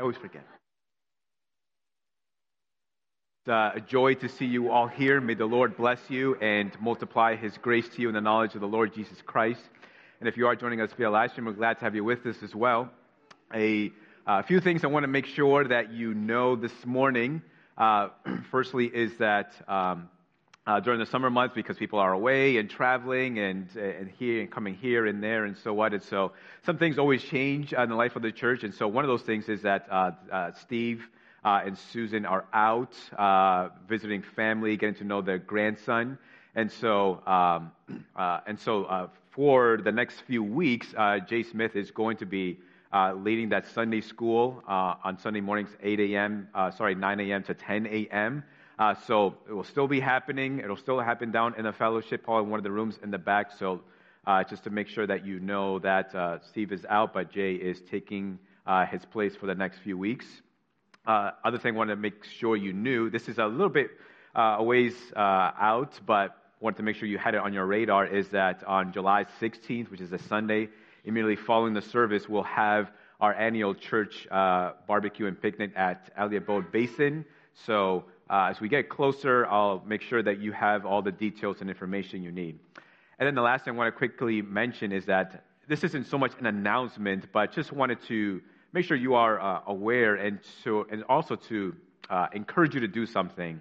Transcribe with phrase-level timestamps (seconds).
[0.00, 0.46] I always forget.
[3.44, 5.20] It's uh, a joy to see you all here.
[5.20, 8.62] May the Lord bless you and multiply his grace to you in the knowledge of
[8.62, 9.60] the Lord Jesus Christ.
[10.18, 12.24] And if you are joining us via live stream, we're glad to have you with
[12.24, 12.88] us as well.
[13.54, 13.92] A
[14.26, 17.42] uh, few things I want to make sure that you know this morning.
[17.76, 18.08] Uh,
[18.50, 20.08] firstly, is that um,
[20.66, 24.50] uh, during the summer months, because people are away and traveling and and here and
[24.50, 26.32] coming here and there and so on, and so
[26.64, 28.62] some things always change in the life of the church.
[28.62, 31.08] And so one of those things is that uh, uh, Steve.
[31.42, 32.92] Uh, and Susan are out
[33.88, 36.18] visiting family, getting to know their grandson,
[36.54, 37.72] and so um,
[38.46, 40.88] and so for the next few weeks,
[41.26, 42.58] Jay Smith is going to be
[42.92, 47.42] uh, leading that Sunday school uh, on Sunday mornings, 8 a.m., uh, sorry, 9 a.m.
[47.44, 48.42] to 10 a.m.
[48.80, 50.58] Uh, so it will still be happening.
[50.58, 53.18] It'll still happen down in the fellowship hall in one of the rooms in the
[53.18, 53.52] back.
[53.58, 53.82] So
[54.26, 57.52] uh, just to make sure that you know that uh, Steve is out, but Jay
[57.56, 58.38] is taking
[58.90, 60.24] his place for the next few weeks.
[61.06, 63.90] other thing I wanted to make sure you knew this is a little bit
[64.34, 68.28] a ways out, but wanted to make sure you had it on your radar is
[68.28, 70.68] that on July 16th, which is a Sunday,
[71.04, 76.10] immediately following the service, we'll have our annual church uh, barbecue and picnic at
[76.46, 77.26] Boat Basin.
[77.66, 81.60] So uh, as we get closer, I'll make sure that you have all the details
[81.60, 82.60] and information you need.
[83.18, 86.16] And then the last thing I want to quickly mention is that this isn't so
[86.16, 88.40] much an announcement, but just wanted to
[88.72, 91.74] make sure you are uh, aware and, to, and also to
[92.08, 93.60] uh, encourage you to do something.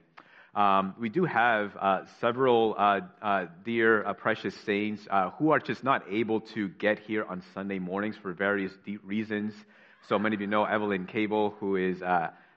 [0.53, 5.83] Um, we do have uh, several uh, uh, dear, uh, precious saints who are just
[5.83, 9.53] not able to get here on Sunday mornings for various reasons.
[10.07, 12.01] So many of you know Evelyn Cable, who is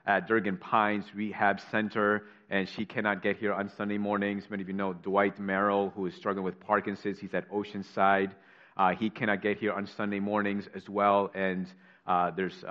[0.06, 4.44] at Durgan Pines Rehab Center, and she cannot get here on Sunday mornings.
[4.50, 7.18] Many of you know Dwight Merrill, who is struggling with Parkinson's.
[7.18, 8.32] He's at Oceanside.
[8.98, 11.30] he cannot get here on Sunday mornings as well.
[11.34, 11.66] And
[12.36, 12.64] there's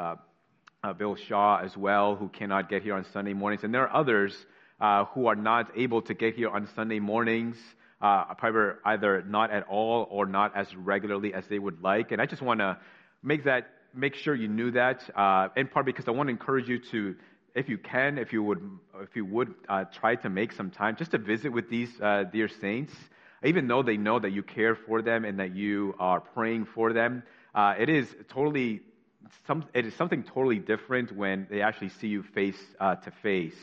[0.98, 3.64] Bill Shaw as well, who cannot get here on Sunday mornings.
[3.64, 4.36] And there are others
[4.82, 7.56] uh, who are not able to get here on Sunday mornings,
[8.02, 8.34] uh,
[8.84, 12.12] either not at all or not as regularly as they would like.
[12.12, 12.78] And I just want to
[13.22, 16.68] make that, make sure you knew that, uh, in part because I want to encourage
[16.68, 17.16] you to,
[17.56, 18.62] if you can, if you would,
[19.02, 22.24] if you would uh, try to make some time just to visit with these uh,
[22.32, 22.94] dear saints,
[23.44, 26.94] even though they know that you care for them and that you are praying for
[26.94, 27.24] them.
[27.54, 28.82] Uh, it is totally
[29.48, 33.56] some, it is something totally different when they actually see you face to face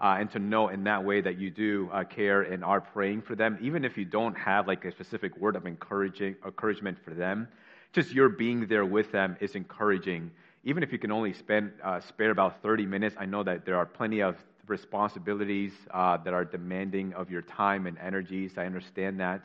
[0.00, 3.22] uh, and to know in that way that you do uh, care and are praying
[3.22, 7.14] for them, even if you don't have like a specific word of encouraging encouragement for
[7.14, 7.48] them.
[7.94, 10.32] Just your being there with them is encouraging.
[10.64, 13.76] Even if you can only spend uh, spare about 30 minutes, I know that there
[13.76, 18.58] are plenty of responsibilities uh, that are demanding of your time and energies.
[18.58, 19.44] I understand that.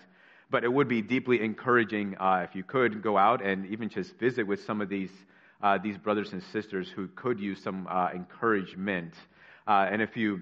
[0.49, 4.17] But it would be deeply encouraging uh, if you could go out and even just
[4.17, 5.11] visit with some of these,
[5.61, 9.13] uh, these brothers and sisters who could use some encouragement.
[9.67, 10.41] Uh, and if you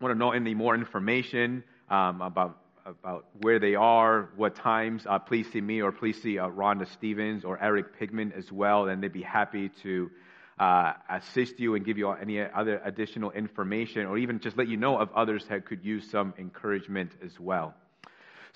[0.00, 5.18] want to know any more information um, about about where they are, what times, uh,
[5.18, 9.02] please see me or please see uh, Rhonda Stevens or Eric Pigman as well, and
[9.02, 10.10] they'd be happy to
[10.58, 14.76] uh, assist you and give you any other additional information or even just let you
[14.76, 17.74] know of others that could use some encouragement as well.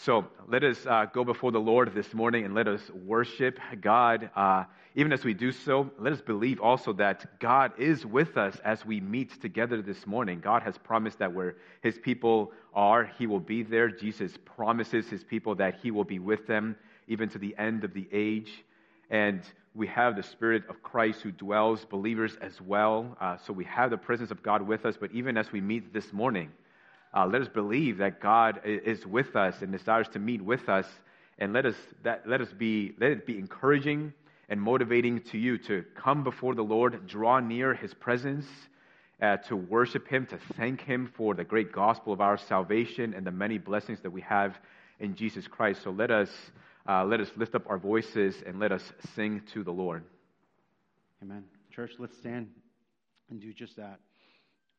[0.01, 4.31] So let us uh, go before the Lord this morning and let us worship God.
[4.37, 4.63] Uh,
[4.95, 8.87] even as we do so, let us believe also that God is with us as
[8.87, 10.39] we meet together this morning.
[10.39, 13.89] God has promised that where his people are, he will be there.
[13.89, 16.77] Jesus promises his people that he will be with them
[17.09, 18.65] even to the end of the age.
[19.11, 19.43] And
[19.75, 23.17] we have the Spirit of Christ who dwells, believers as well.
[23.21, 24.97] Uh, so we have the presence of God with us.
[24.97, 26.53] But even as we meet this morning,
[27.15, 30.87] uh, let us believe that God is with us and desires to meet with us,
[31.39, 34.13] and let us that let us be let it be encouraging
[34.49, 38.47] and motivating to you to come before the Lord, draw near His presence,
[39.21, 43.27] uh, to worship Him, to thank Him for the great gospel of our salvation and
[43.27, 44.59] the many blessings that we have
[45.01, 45.83] in Jesus Christ.
[45.83, 46.31] So let us
[46.89, 48.83] uh, let us lift up our voices and let us
[49.15, 50.05] sing to the Lord.
[51.23, 51.45] Amen.
[51.71, 52.49] Church, let's stand
[53.31, 54.01] and do just that.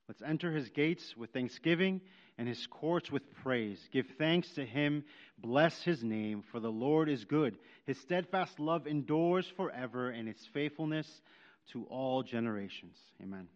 [0.08, 2.02] Let's enter his gates with thanksgiving
[2.40, 3.78] and his courts with praise.
[3.92, 5.04] Give thanks to him,
[5.38, 7.58] bless his name, for the Lord is good.
[7.86, 11.06] His steadfast love endures forever, and his faithfulness
[11.74, 12.96] to all generations.
[13.22, 13.50] Amen.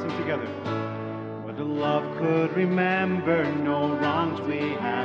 [0.00, 0.46] Sing together.
[1.46, 4.95] Whether love could remember no wrongs we have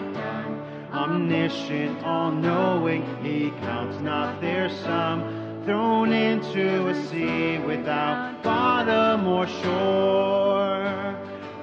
[1.11, 3.01] omniscient, all knowing.
[3.23, 5.63] He counts not their sum.
[5.65, 10.81] Thrown into a sea without bottom or shore.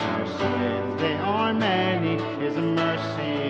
[0.00, 3.47] Our sins, they are many, His mercy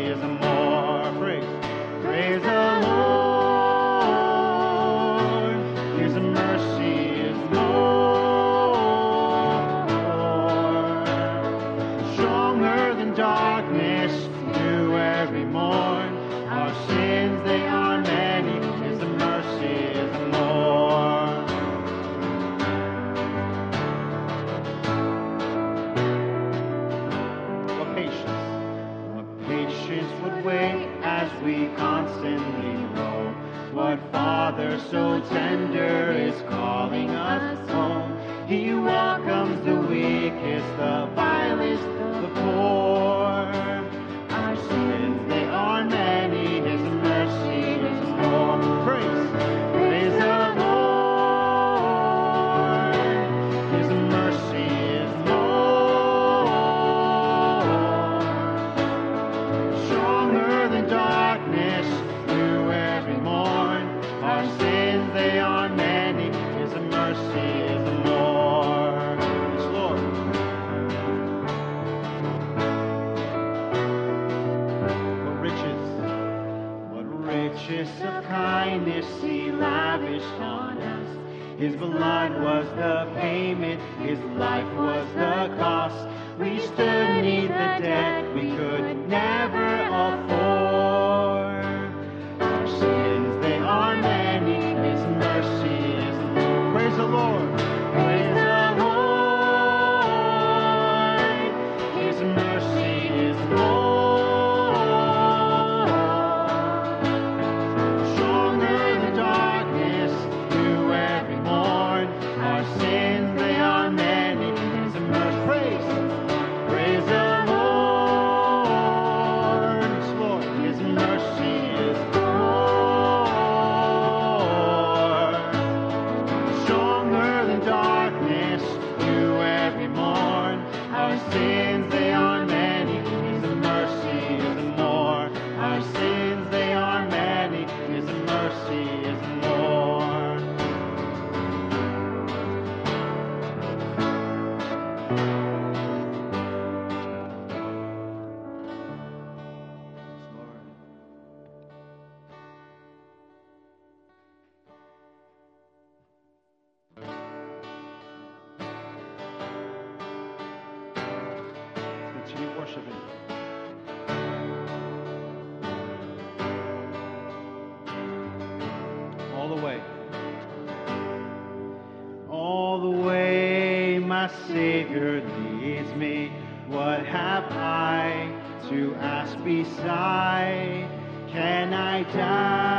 [174.46, 176.32] Savior leads me.
[176.68, 178.30] What have I
[178.68, 180.88] to ask beside?
[181.28, 182.77] Can I die?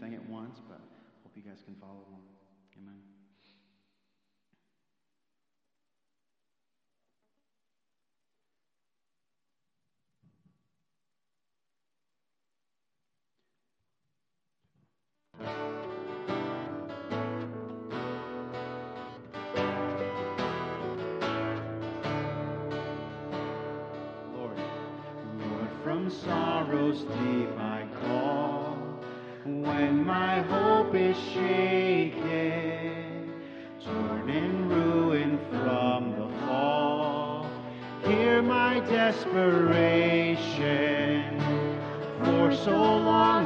[0.00, 0.80] sang it once, but
[1.22, 2.22] hope you guys can follow along.
[2.78, 3.02] Amen.
[26.10, 27.59] sorrows deep
[31.32, 32.94] shaken,
[33.84, 37.46] torn in ruin from the fall.
[38.04, 40.08] Hear my desperation,
[42.24, 43.39] for so long.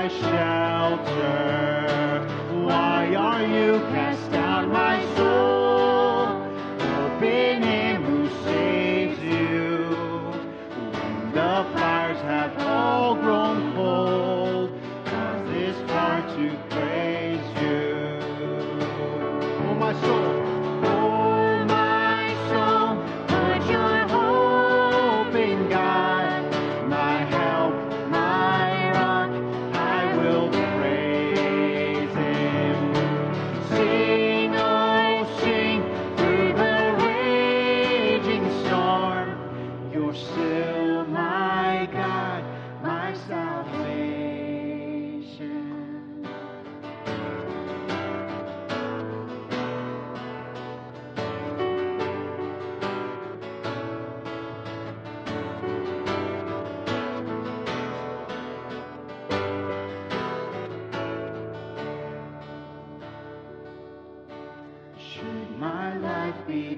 [0.00, 1.79] my shelter.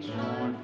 [0.02, 0.56] rejoin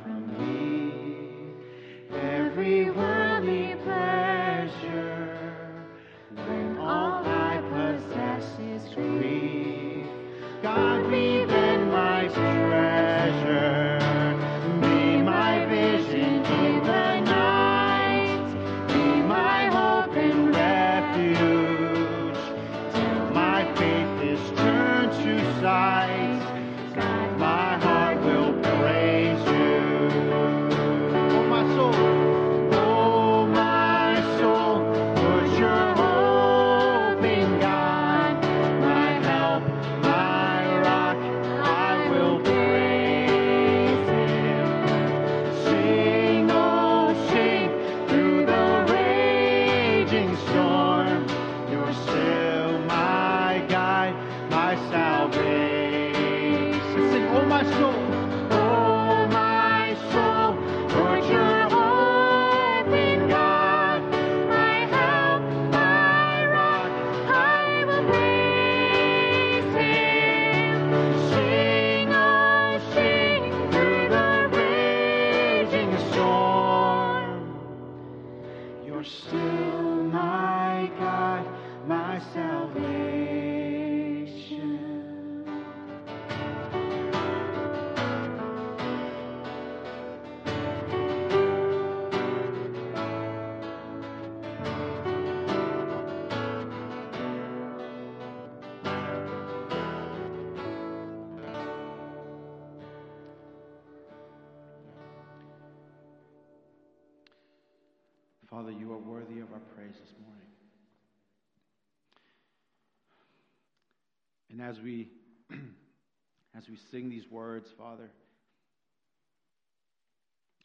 [114.59, 115.09] And as we
[116.57, 118.11] as we sing these words, Father,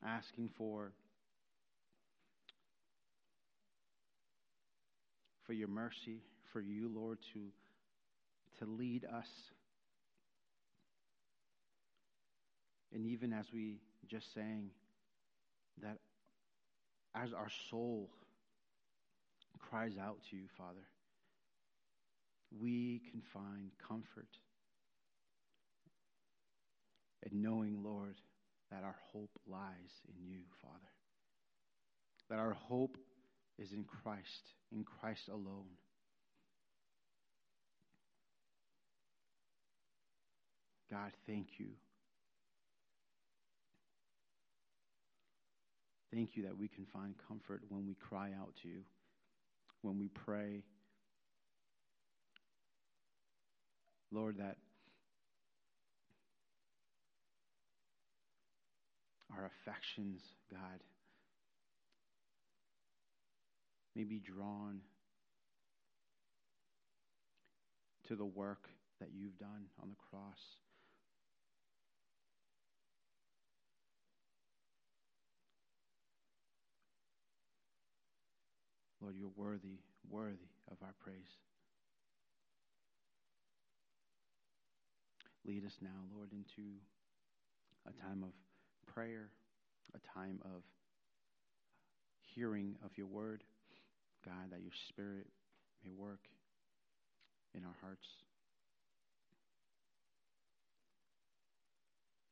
[0.03, 0.93] asking for
[5.45, 7.39] for your mercy, for you, Lord, to
[8.57, 9.27] to lead us.
[12.91, 14.71] And even as we just sang,
[15.83, 15.99] that
[17.13, 18.09] as our soul
[19.59, 20.87] cries out to you, Father,
[22.59, 24.27] we can find comfort
[27.31, 28.15] in knowing, Lord,
[28.71, 30.77] that our hope lies in you, Father.
[32.29, 32.97] That our hope
[33.59, 35.77] is in Christ, in Christ alone.
[40.91, 41.69] God, thank you.
[46.13, 48.81] Thank you that we can find comfort when we cry out to you,
[49.81, 50.63] when we pray.
[54.13, 54.57] Lord, that
[59.35, 60.79] our affections, God,
[63.95, 64.81] may be drawn
[68.07, 70.39] to the work that you've done on the cross.
[79.01, 79.79] Lord, you're worthy,
[80.09, 80.37] worthy
[80.71, 81.42] of our praise.
[85.45, 86.69] Lead us now, Lord, into
[87.85, 88.31] a time of
[88.93, 89.29] prayer,
[89.93, 90.63] a time of
[92.21, 93.43] hearing of your word.
[94.23, 95.27] God, that your spirit
[95.83, 96.21] may work
[97.53, 98.07] in our hearts.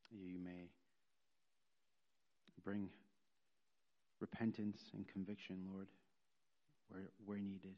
[0.10, 0.70] You may
[2.64, 2.90] bring
[4.22, 5.88] repentance and conviction, Lord,
[6.88, 7.76] where, where needed.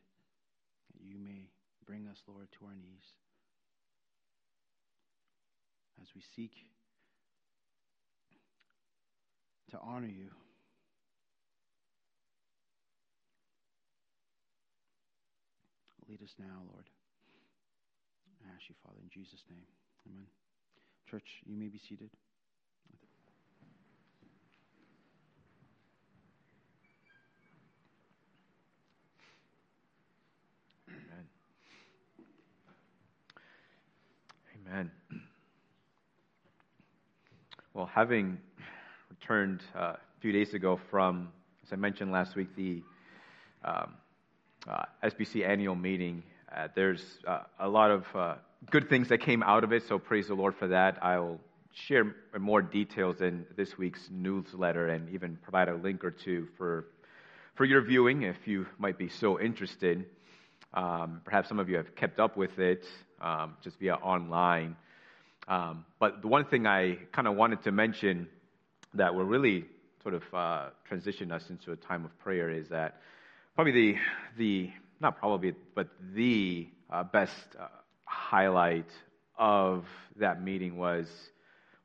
[1.00, 1.50] You may
[1.88, 3.14] bring us, Lord, to our knees
[6.02, 6.52] as we seek
[9.72, 10.30] to honor you.
[16.10, 16.86] Lead us now, Lord.
[18.46, 19.66] I ask you, Father, in Jesus' name.
[20.08, 20.28] Amen.
[21.10, 22.10] Church, you may be seated.
[30.90, 31.26] Amen.
[34.68, 34.92] Amen.
[37.76, 38.38] Well, having
[39.10, 41.30] returned uh, a few days ago from,
[41.66, 42.84] as I mentioned last week, the
[43.66, 43.96] um,
[44.70, 46.22] uh, SBC annual meeting.
[46.56, 48.36] Uh, there's uh, a lot of uh,
[48.70, 51.04] good things that came out of it, so praise the Lord for that.
[51.04, 51.40] I will
[51.74, 56.86] share more details in this week's newsletter and even provide a link or two for,
[57.56, 60.06] for your viewing if you might be so interested.
[60.76, 62.86] Um, perhaps some of you have kept up with it
[63.20, 64.76] um, just via online.
[65.48, 68.28] Um, but the one thing I kind of wanted to mention
[68.94, 69.66] that will really
[70.02, 73.02] sort of uh, transition us into a time of prayer is that
[73.56, 73.96] probably the,
[74.38, 77.68] the not probably, but the uh, best uh,
[78.06, 78.90] highlight
[79.38, 79.86] of
[80.18, 81.08] that meeting was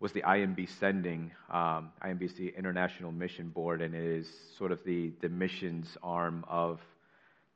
[0.01, 1.33] was the IMB sending.
[1.51, 5.97] Um, IMB is the International Mission Board, and it is sort of the, the missions
[6.03, 6.81] arm of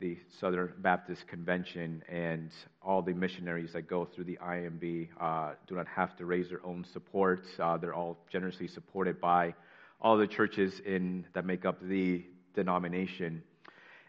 [0.03, 2.03] the Southern Baptist Convention.
[2.11, 2.51] And
[2.83, 6.65] all the missionaries that go through the IMB uh, do not have to raise their
[6.67, 7.47] own support.
[7.59, 9.55] Uh, they're all generously supported by
[10.01, 13.43] all the churches in that make up the denomination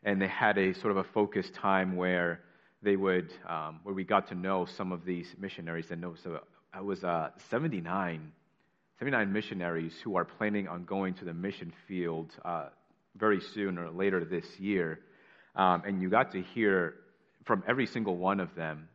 [0.06, 2.42] and they had a sort of a focused time where
[2.82, 5.92] they would, um, where we got to know some of these missionaries.
[5.92, 8.32] And it was uh, 79,
[9.00, 12.70] 79 missionaries who are planning on going to the mission field uh,
[13.16, 15.00] very soon or later this year.
[15.56, 16.96] Um, and you got to hear
[17.46, 18.88] from every single one of them,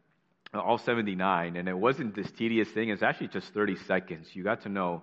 [0.54, 1.56] all 79.
[1.56, 4.28] And it wasn't this tedious thing, it's actually just 30 seconds.
[4.32, 5.02] You got to know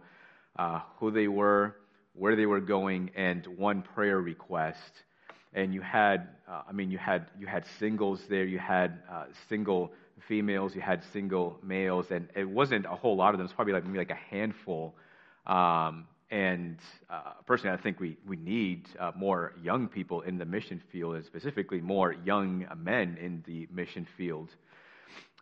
[0.58, 1.76] uh, who they were,
[2.14, 4.80] where they were going, and one prayer request
[5.56, 9.24] and you had, uh, I mean, you had you had singles there, you had uh,
[9.48, 9.94] single
[10.28, 13.46] females, you had single males, and it wasn't a whole lot of them.
[13.46, 14.96] It's probably like maybe like a handful.
[15.48, 16.78] Um, and
[17.10, 21.16] uh, personally, I think we we need uh, more young people in the mission field,
[21.16, 24.50] and specifically more young men in the mission field.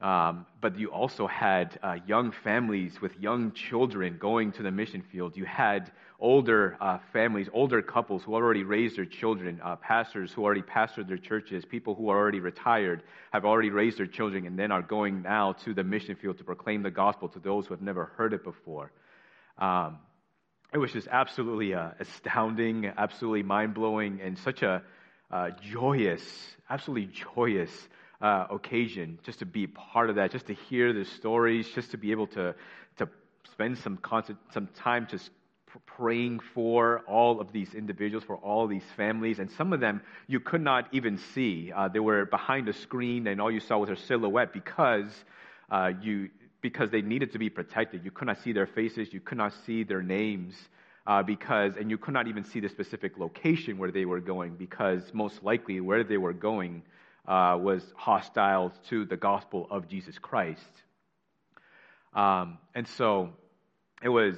[0.02, 5.02] Um, but you also had uh, young families with young children going to the mission
[5.02, 5.38] field.
[5.38, 10.44] You had older uh, families, older couples who already raised their children, uh, pastors who
[10.44, 14.60] already pastored their churches, people who are already retired, have already raised their children, and
[14.60, 17.74] then are going now to the mission field to proclaim the gospel to those who
[17.74, 18.92] have never heard it before.
[19.58, 20.00] Um,
[20.74, 24.82] it was just absolutely uh, astounding, absolutely mind blowing, and such a
[25.30, 26.24] uh, joyous,
[26.70, 27.72] absolutely joyous
[28.22, 31.98] uh, occasion just to be part of that, just to hear the stories, just to
[31.98, 32.56] be able to,
[32.98, 33.08] to
[33.52, 35.30] spend some, concert, some time just
[35.86, 40.02] praying for all of these individuals, for all of these families, and some of them
[40.28, 41.72] you could not even see.
[41.72, 45.12] Uh, they were behind a screen, and all you saw was their silhouette because
[45.70, 46.30] uh, you
[46.64, 48.04] because they needed to be protected.
[48.04, 50.56] You could not see their faces, you could not see their names.
[51.06, 54.56] uh, because, and you could not even see the specific location where they were going
[54.56, 56.84] because most likely where they were going
[57.28, 60.62] uh, was hostile to the gospel of Jesus Christ.
[62.14, 63.32] Um, and so
[64.02, 64.38] it was,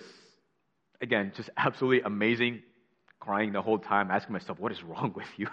[1.01, 2.63] again, just absolutely amazing,
[3.19, 5.47] crying the whole time, asking myself, what is wrong with you?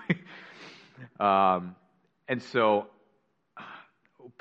[1.24, 1.76] um,
[2.28, 2.86] and so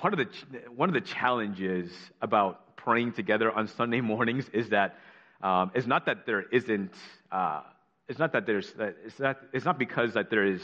[0.02, 4.98] part of the, one of the challenges about praying together on Sunday mornings is that
[5.42, 6.94] um, it's not that there isn't.
[7.32, 7.62] Uh,
[8.10, 8.74] it's not that there's.
[9.06, 9.38] It's not.
[9.54, 10.62] It's not because that there is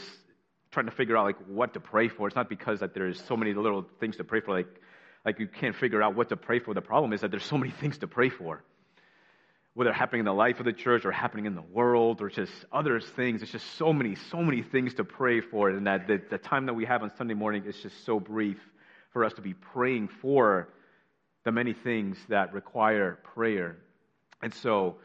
[0.70, 2.26] trying to figure out like what to pray for.
[2.26, 4.52] It's not because that there's so many little things to pray for.
[4.52, 4.68] Like,
[5.24, 6.74] like you can't figure out what to pray for.
[6.74, 8.62] The problem is that there's so many things to pray for.
[9.74, 12.52] Whether happening in the life of the church or happening in the world or just
[12.72, 16.20] other things, it's just so many, so many things to pray for, and that the,
[16.30, 18.58] the time that we have on Sunday morning is just so brief
[19.12, 20.68] for us to be praying for
[21.44, 23.76] the many things that require prayer.
[24.42, 24.96] And so,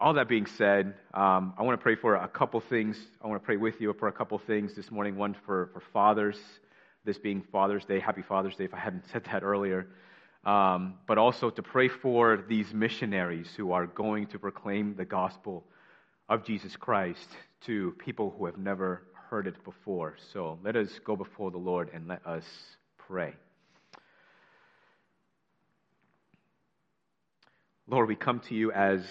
[0.00, 2.98] all that being said, um, I want to pray for a couple things.
[3.22, 5.14] I want to pray with you for a couple things this morning.
[5.16, 6.36] One for, for fathers,
[7.04, 8.00] this being Father's Day.
[8.00, 9.86] Happy Father's Day, if I hadn't said that earlier.
[10.44, 15.64] Um, but also to pray for these missionaries who are going to proclaim the gospel
[16.28, 17.28] of Jesus Christ
[17.66, 20.16] to people who have never heard it before.
[20.32, 22.44] So let us go before the Lord and let us
[22.98, 23.34] pray.
[27.92, 29.04] Lord, we come to you as,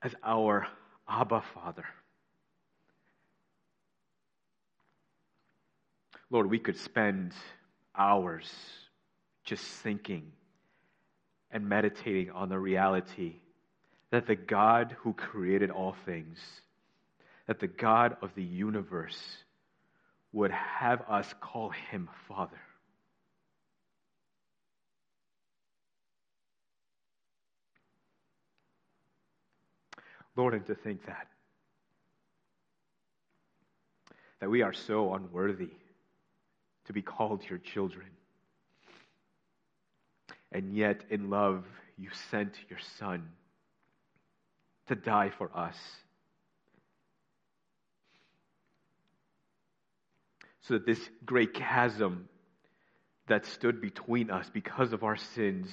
[0.00, 0.68] as our
[1.08, 1.84] Abba Father.
[6.30, 7.32] Lord, we could spend
[7.96, 8.48] hours
[9.42, 10.30] just thinking
[11.50, 13.34] and meditating on the reality
[14.12, 16.38] that the God who created all things,
[17.48, 19.20] that the God of the universe
[20.32, 22.60] would have us call him Father.
[30.38, 31.26] Lord, and to think that,
[34.38, 35.70] that we are so unworthy
[36.86, 38.06] to be called your children.
[40.52, 41.64] And yet, in love,
[41.96, 43.28] you sent your Son
[44.86, 45.76] to die for us.
[50.60, 52.28] So that this great chasm
[53.26, 55.68] that stood between us because of our sins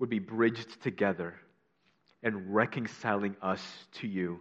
[0.00, 1.34] would be bridged together
[2.22, 3.62] and reconciling us
[4.00, 4.40] to you.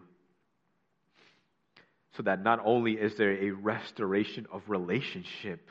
[2.16, 5.70] So that not only is there a restoration of relationship,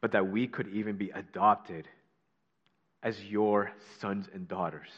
[0.00, 1.88] but that we could even be adopted
[3.02, 4.90] as your sons and daughters.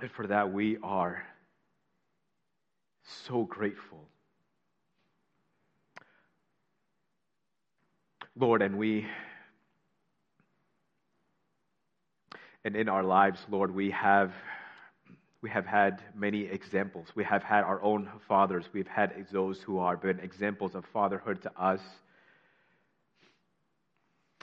[0.00, 1.24] And for that, we are
[3.26, 4.04] so grateful.
[8.38, 9.06] Lord, and we
[12.66, 14.32] And in our lives, Lord, we have,
[15.40, 17.06] we have had many examples.
[17.14, 18.64] We have had our own fathers.
[18.72, 21.80] We've had those who have been examples of fatherhood to us.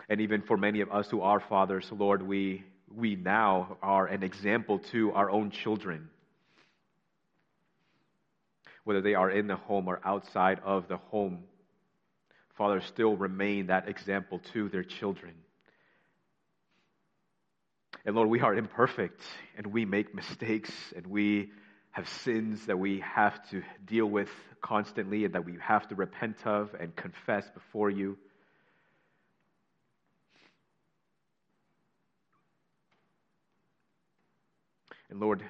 [0.08, 2.64] And even for many of us who are fathers, Lord, we,
[2.96, 6.08] we now are an example to our own children.
[8.86, 11.44] Whether they are in the home or outside of the home,
[12.58, 15.34] fathers still remain that example to their children.
[18.06, 19.22] And Lord, we are imperfect
[19.58, 21.52] and we make mistakes and we
[21.92, 24.30] have sins that we have to deal with
[24.62, 28.18] constantly and that we have to repent of and confess before you.
[35.10, 35.44] And Lord,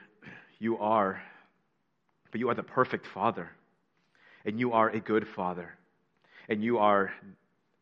[0.60, 1.24] you are,
[2.32, 3.50] but you are the perfect Father.
[4.46, 5.74] And you are a good Father.
[6.50, 7.14] And you are,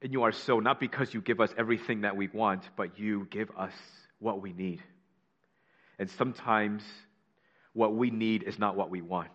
[0.01, 3.27] and you are so not because you give us everything that we want, but you
[3.31, 3.73] give us
[4.21, 4.81] what we need.
[5.99, 6.83] And sometimes
[7.73, 9.29] what we need is not what we want.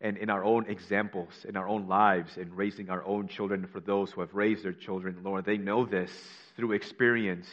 [0.00, 3.80] And in our own examples, in our own lives, in raising our own children, for
[3.80, 6.10] those who have raised their children, Lord, they know this
[6.56, 7.48] through experience.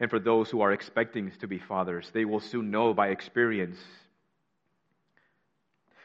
[0.00, 3.78] And for those who are expecting to be fathers, they will soon know by experience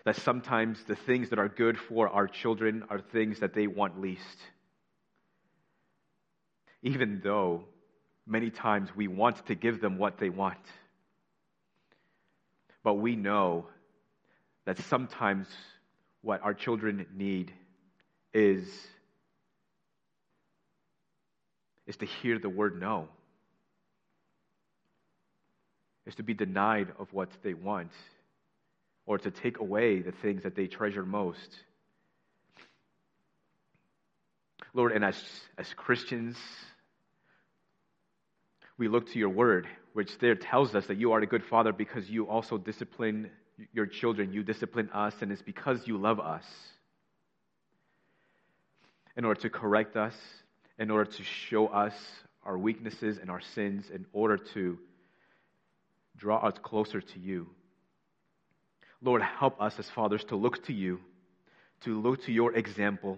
[0.05, 3.99] that sometimes the things that are good for our children are things that they want
[3.99, 4.37] least
[6.81, 7.63] even though
[8.25, 10.57] many times we want to give them what they want.
[12.83, 13.65] But we know
[14.65, 15.47] that sometimes
[16.21, 17.51] what our children need
[18.33, 18.67] is,
[21.87, 23.07] is to hear the word no,
[26.05, 27.91] is to be denied of what they want,
[29.05, 31.55] or to take away the things that they treasure most.
[34.73, 35.15] Lord, and as,
[35.57, 36.37] as Christians,
[38.77, 41.73] we look to your word, which there tells us that you are a good father
[41.73, 43.29] because you also discipline
[43.73, 44.31] your children.
[44.31, 46.45] You discipline us, and it's because you love us.
[49.17, 50.13] In order to correct us,
[50.77, 51.93] in order to show us
[52.43, 54.77] our weaknesses and our sins, in order to
[56.15, 57.47] draw us closer to you.
[59.01, 60.99] Lord, help us as fathers to look to you,
[61.81, 63.17] to look to your example.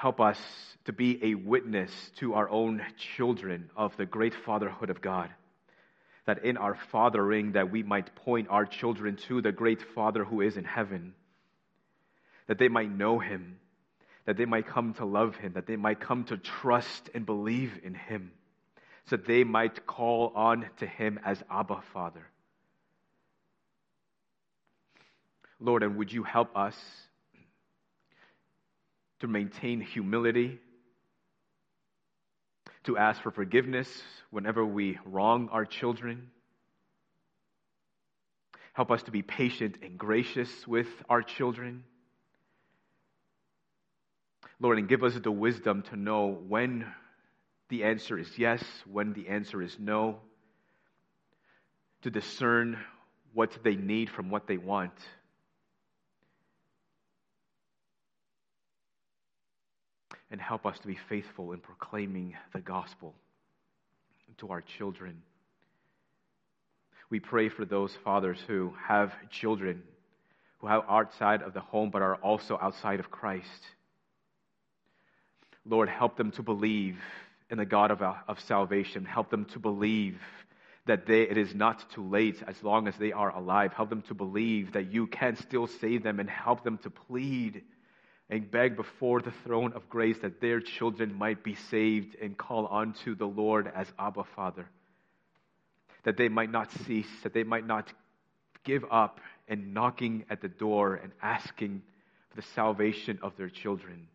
[0.00, 0.40] Help us
[0.86, 5.28] to be a witness to our own children of the great fatherhood of God.
[6.24, 10.40] That in our fathering that we might point our children to the great Father who
[10.40, 11.12] is in heaven.
[12.46, 13.58] That they might know him,
[14.24, 17.78] that they might come to love him, that they might come to trust and believe
[17.82, 18.32] in him,
[19.04, 22.26] so that they might call on to him as Abba Father.
[25.60, 26.74] Lord, and would you help us
[29.20, 30.58] to maintain humility,
[32.84, 36.28] to ask for forgiveness whenever we wrong our children.
[38.72, 41.84] Help us to be patient and gracious with our children.
[44.58, 46.86] Lord, and give us the wisdom to know when
[47.68, 50.20] the answer is yes, when the answer is no,
[52.02, 52.78] to discern
[53.32, 54.92] what they need from what they want.
[60.30, 63.14] And help us to be faithful in proclaiming the gospel
[64.38, 65.22] to our children.
[67.10, 69.82] We pray for those fathers who have children
[70.58, 73.48] who are outside of the home but are also outside of Christ.
[75.66, 76.98] Lord, help them to believe
[77.50, 79.04] in the God of, of salvation.
[79.04, 80.18] Help them to believe
[80.86, 83.72] that they, it is not too late as long as they are alive.
[83.72, 87.62] Help them to believe that you can still save them and help them to plead
[88.30, 92.68] and beg before the throne of grace that their children might be saved and call
[92.70, 94.66] unto the Lord as Abba Father.
[96.04, 97.92] That they might not cease, that they might not
[98.64, 101.82] give up and knocking at the door and asking
[102.28, 104.06] for the salvation of their children.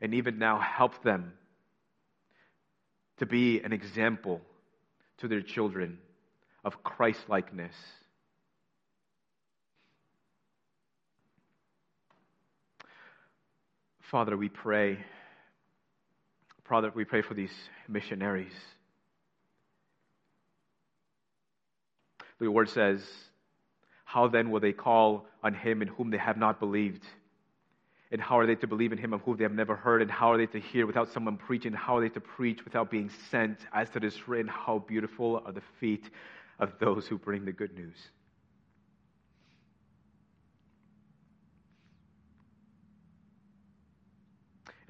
[0.00, 1.34] And even now, help them
[3.18, 4.40] to be an example
[5.18, 5.98] to their children
[6.64, 7.74] of Christ likeness
[14.12, 14.98] Father, we pray.
[16.68, 17.50] Father, we pray for these
[17.88, 18.52] missionaries.
[22.38, 23.02] The word says,
[24.04, 27.02] How then will they call on him in whom they have not believed?
[28.10, 30.02] And how are they to believe in him of whom they have never heard?
[30.02, 31.72] And how are they to hear without someone preaching?
[31.72, 33.60] How are they to preach without being sent?
[33.72, 36.04] As it is written, how beautiful are the feet
[36.58, 37.96] of those who bring the good news.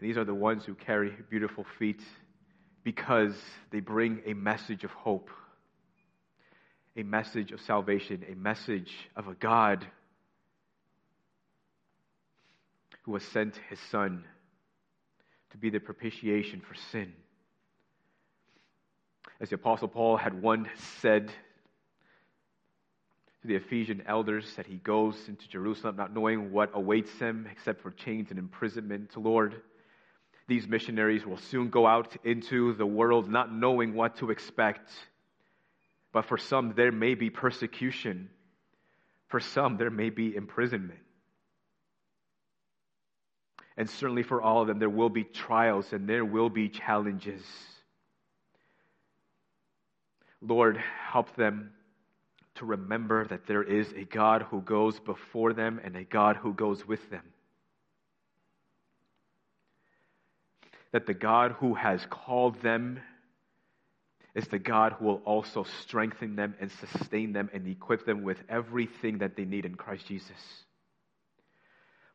[0.03, 2.03] And these are the ones who carry beautiful feet
[2.83, 3.37] because
[3.71, 5.31] they bring a message of hope,
[6.97, 9.87] a message of salvation, a message of a God
[13.03, 14.25] who has sent his Son
[15.53, 17.13] to be the propitiation for sin.
[19.41, 20.67] As the Apostle Paul had once
[21.01, 27.47] said to the Ephesian elders, that he goes into Jerusalem not knowing what awaits him
[27.53, 29.17] except for chains and imprisonment.
[29.17, 29.63] Lord,
[30.49, 34.91] these missionaries will soon go out into the world not knowing what to expect.
[36.13, 38.29] But for some, there may be persecution.
[39.29, 41.01] For some, there may be imprisonment.
[43.77, 47.43] And certainly for all of them, there will be trials and there will be challenges.
[50.43, 51.73] Lord, help them
[52.57, 56.53] to remember that there is a God who goes before them and a God who
[56.53, 57.23] goes with them.
[60.93, 63.01] That the God who has called them
[64.35, 68.39] is the God who will also strengthen them and sustain them and equip them with
[68.49, 70.31] everything that they need in Christ Jesus.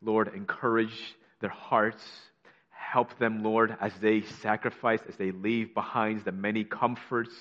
[0.02, 2.04] Lord, encourage their hearts.
[2.70, 7.36] Help them, Lord, as they sacrifice, as they leave behind the many comforts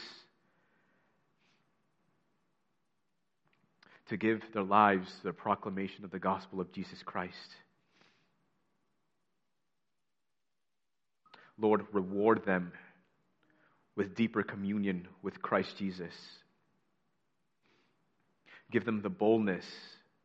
[4.09, 7.57] to give their lives the proclamation of the gospel of Jesus Christ.
[11.59, 12.73] Lord, reward them
[13.97, 16.13] with deeper communion with Christ Jesus.
[18.71, 19.65] Give them the boldness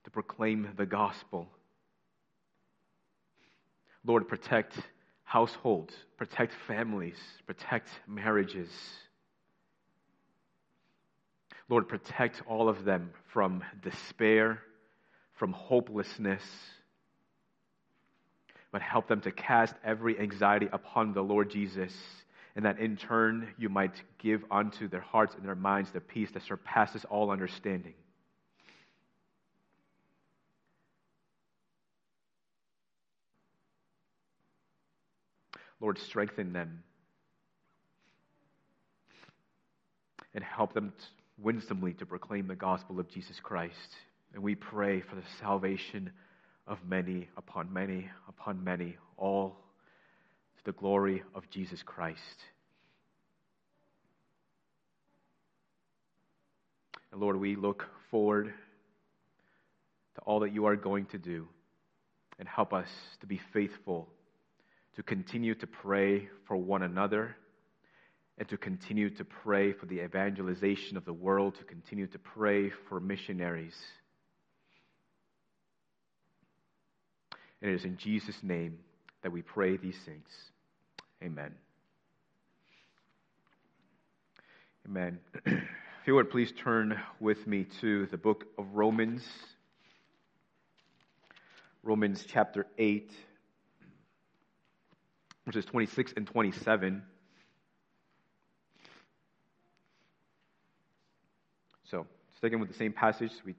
[0.04, 1.48] to proclaim the gospel.
[4.04, 4.76] Lord, protect
[5.24, 8.70] households, protect families, protect marriages.
[11.70, 14.60] Lord, protect all of them from despair,
[15.38, 16.44] from hopelessness
[18.72, 21.94] but help them to cast every anxiety upon the Lord Jesus,
[22.56, 26.30] and that in turn you might give unto their hearts and their minds the peace
[26.34, 27.94] that surpasses all understanding.
[35.82, 36.84] Lord, strengthen them
[40.34, 40.94] and help them
[41.38, 43.76] winsomely to proclaim the gospel of Jesus Christ.
[44.34, 46.12] And we pray for the salvation
[46.67, 49.58] of many upon many upon many, all
[50.58, 52.19] to the glory of Jesus Christ.
[57.12, 58.54] And Lord, we look forward
[60.15, 61.47] to all that you are going to do
[62.39, 62.88] and help us
[63.19, 64.08] to be faithful,
[64.95, 67.36] to continue to pray for one another
[68.38, 72.71] and to continue to pray for the evangelization of the world, to continue to pray
[72.89, 73.76] for missionaries.
[77.62, 78.80] And it is in Jesus' name
[79.21, 80.28] that we pray these things.
[81.24, 81.54] Amen.
[84.88, 85.19] Amen.
[85.45, 89.24] if you would please turn with me to the book of Romans,
[91.84, 93.12] Romans chapter 8,
[95.45, 97.04] verses 26 and 27.
[101.84, 103.54] So, sticking with the same passage we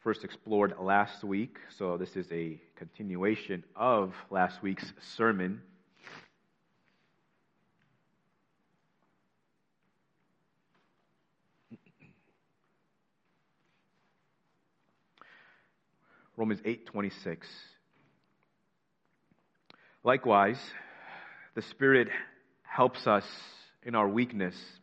[0.00, 5.60] first explored last week, so this is a continuation of last week's sermon.
[16.36, 17.46] Romans 8:26
[20.04, 20.60] Likewise,
[21.56, 22.08] the Spirit
[22.62, 23.26] helps us
[23.82, 24.77] in our weakness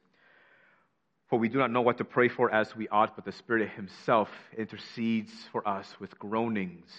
[1.29, 3.69] for we do not know what to pray for as we ought, but the Spirit
[3.71, 6.89] Himself intercedes for us with groanings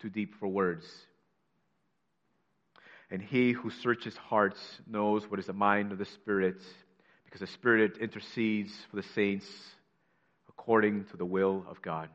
[0.00, 0.86] too deep for words.
[3.10, 6.60] And He who searches hearts knows what is the mind of the Spirit,
[7.24, 9.46] because the Spirit intercedes for the saints
[10.48, 12.08] according to the will of God.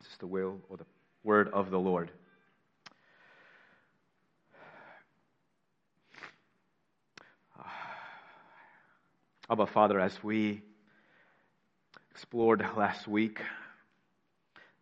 [0.00, 0.86] This is the will or the
[1.22, 2.10] word of the Lord.
[9.48, 10.60] Abba, Father, as we
[12.10, 13.40] explored last week,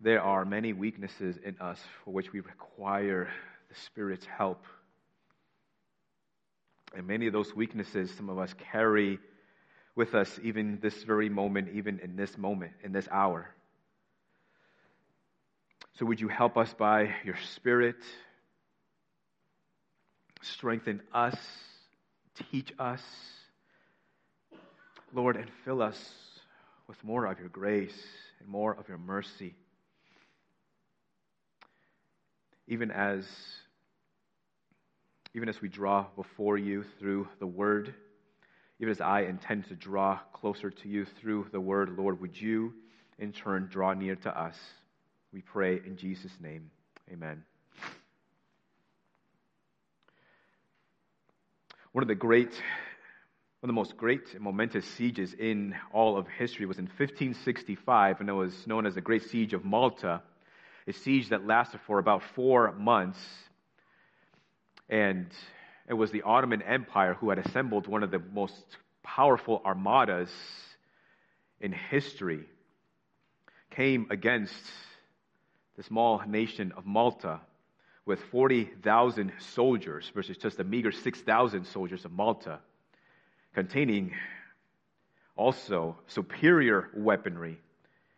[0.01, 3.29] there are many weaknesses in us for which we require
[3.69, 4.65] the Spirit's help.
[6.97, 9.19] And many of those weaknesses, some of us carry
[9.97, 13.51] with us even this very moment, even in this moment, in this hour.
[15.99, 17.97] So, would you help us by your Spirit?
[20.41, 21.37] Strengthen us,
[22.51, 23.03] teach us
[25.15, 25.97] Lord, and fill us
[26.89, 27.95] with more of your grace
[28.41, 29.55] and more of your mercy.
[32.67, 33.25] Even as
[35.35, 37.95] even as we draw before you through the word,
[38.81, 42.73] even as I intend to draw closer to you through the word, Lord, would you
[43.19, 44.57] in turn draw near to us?
[45.33, 46.71] We pray in Jesus' name.
[47.13, 47.43] Amen.
[51.93, 52.53] One of the great
[53.65, 58.21] one of the most great and momentous sieges in all of history was in 1565,
[58.21, 60.21] and it was known as the Great Siege of Malta,
[60.87, 63.19] a siege that lasted for about four months.
[64.91, 65.29] And
[65.89, 68.63] it was the Ottoman Empire who had assembled one of the most
[69.03, 70.29] powerful armadas
[71.59, 72.45] in history,
[73.71, 74.63] came against
[75.79, 77.41] the small nation of Malta
[78.05, 82.61] with 40,000 soldiers versus just the meager 6,000 soldiers of Malta
[83.55, 84.13] containing
[85.37, 87.59] also superior weaponry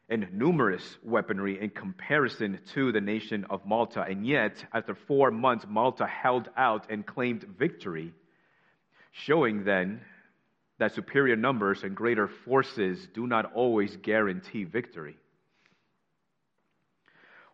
[0.09, 4.03] and numerous weaponry in comparison to the nation of Malta.
[4.03, 8.13] And yet, after four months, Malta held out and claimed victory,
[9.13, 10.01] showing then
[10.79, 15.17] that superior numbers and greater forces do not always guarantee victory.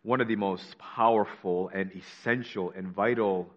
[0.03, 3.49] One of the most powerful and essential and vital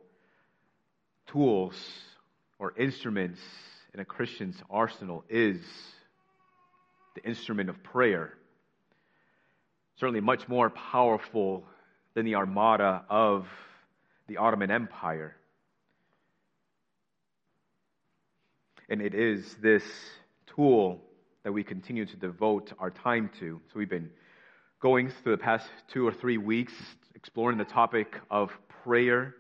[1.27, 1.74] tools
[2.59, 3.41] or instruments
[3.97, 5.57] in a Christian's arsenal is
[7.14, 8.34] the instrument of prayer.
[9.99, 11.64] Certainly, much more powerful
[12.12, 13.47] than the armada of
[14.28, 15.34] the Ottoman Empire.
[18.90, 19.82] And it is this
[20.55, 21.01] tool
[21.42, 23.62] that we continue to devote our time to.
[23.72, 24.11] So, we've been
[24.78, 26.74] going through the past two or three weeks
[27.14, 28.51] exploring the topic of
[28.84, 29.34] prayer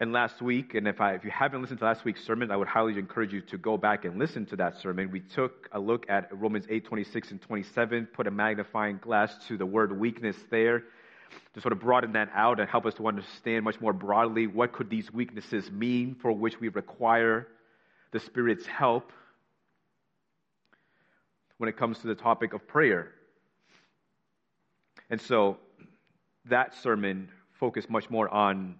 [0.00, 2.56] and last week, and if, I, if you haven't listened to last week's sermon, I
[2.56, 5.10] would highly encourage you to go back and listen to that sermon.
[5.10, 9.58] We took a look at Romans 8, 26 and 27, put a magnifying glass to
[9.58, 10.84] the word weakness there,
[11.52, 14.72] to sort of broaden that out and help us to understand much more broadly what
[14.72, 17.48] could these weaknesses mean for which we require
[18.12, 19.12] the Spirit's help
[21.58, 23.12] when it comes to the topic of prayer.
[25.10, 25.58] And so
[26.46, 27.28] that sermon
[27.58, 28.76] focused much more on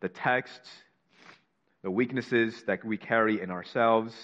[0.00, 0.68] the texts,
[1.82, 4.14] the weaknesses that we carry in ourselves,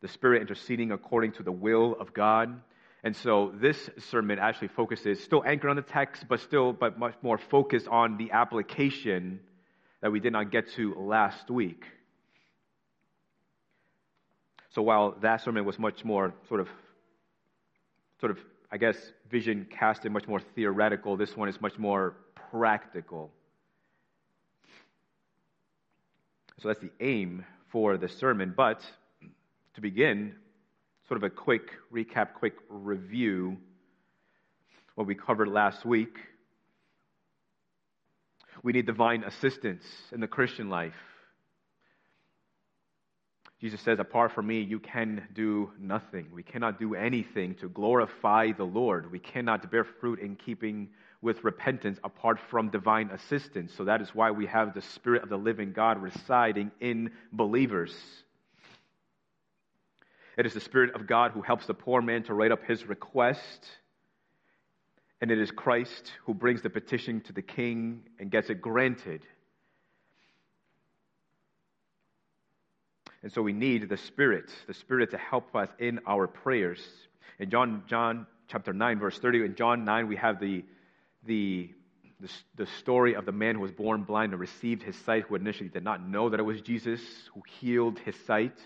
[0.00, 2.60] the Spirit interceding according to the will of God.
[3.04, 7.14] And so this sermon actually focuses, still anchored on the text, but still, but much
[7.22, 9.40] more focused on the application
[10.00, 11.84] that we did not get to last week.
[14.70, 16.68] So while that sermon was much more sort of,
[18.20, 18.38] sort of,
[18.70, 18.96] I guess,
[19.30, 22.16] vision casted, much more theoretical, this one is much more
[22.50, 23.30] practical.
[26.60, 28.52] So that's the aim for the sermon.
[28.56, 28.80] But
[29.74, 30.34] to begin,
[31.06, 33.56] sort of a quick recap, quick review
[34.96, 36.16] what we covered last week.
[38.64, 40.96] We need divine assistance in the Christian life.
[43.60, 46.26] Jesus says, Apart from me, you can do nothing.
[46.32, 49.12] We cannot do anything to glorify the Lord.
[49.12, 50.88] We cannot bear fruit in keeping
[51.20, 53.72] with repentance apart from divine assistance.
[53.76, 57.94] So that is why we have the Spirit of the living God residing in believers.
[60.36, 62.86] It is the Spirit of God who helps the poor man to write up his
[62.86, 63.66] request.
[65.20, 69.26] And it is Christ who brings the petition to the king and gets it granted.
[73.22, 76.80] And so we need the Spirit, the Spirit to help us in our prayers.
[77.40, 80.64] In John, John chapter 9, verse 30, in John 9, we have the,
[81.24, 81.70] the,
[82.20, 85.34] the, the story of the man who was born blind and received his sight, who
[85.34, 87.00] initially did not know that it was Jesus
[87.34, 88.58] who healed his sight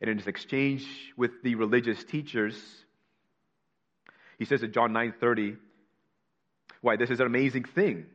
[0.00, 2.54] and in his exchange with the religious teachers,
[4.38, 5.56] he says in John 9:30,
[6.82, 8.06] "Why this is an amazing thing.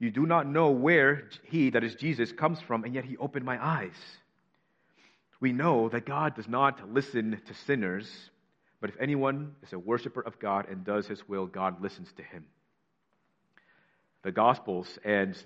[0.00, 3.44] You do not know where he that is Jesus comes from, and yet he opened
[3.44, 4.18] my eyes."
[5.38, 8.30] We know that God does not listen to sinners,
[8.80, 12.24] but if anyone is a worshiper of God and does his will, God listens to
[12.24, 12.44] him.
[14.22, 15.36] The Gospels and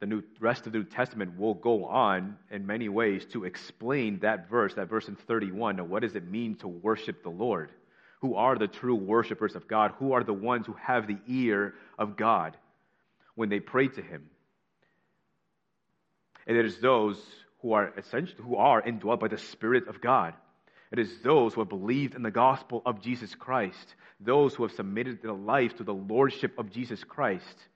[0.00, 4.20] the new, rest of the New Testament will go on in many ways to explain
[4.20, 5.76] that verse, that verse in 31.
[5.76, 7.70] Now, what does it mean to worship the Lord?
[8.22, 9.92] Who are the true worshipers of God?
[9.98, 12.56] Who are the ones who have the ear of God
[13.34, 14.30] when they pray to Him?
[16.46, 17.22] And it is those
[17.60, 20.34] who are essentially who are indwelt by the Spirit of God.
[20.90, 24.72] It is those who have believed in the gospel of Jesus Christ, those who have
[24.72, 27.68] submitted their life to the lordship of Jesus Christ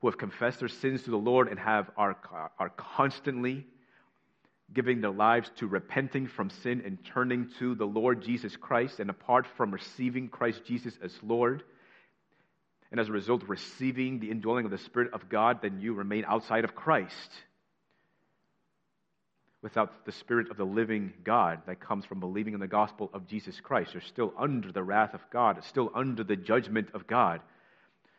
[0.00, 2.16] who have confessed their sins to the Lord and have are,
[2.58, 3.66] are constantly
[4.72, 9.10] giving their lives to repenting from sin and turning to the Lord Jesus Christ, and
[9.10, 11.62] apart from receiving Christ Jesus as Lord,
[12.90, 16.24] and as a result receiving the indwelling of the Spirit of God, then you remain
[16.26, 17.30] outside of Christ.
[19.62, 23.26] Without the Spirit of the living God that comes from believing in the gospel of
[23.26, 27.40] Jesus Christ, you're still under the wrath of God, still under the judgment of God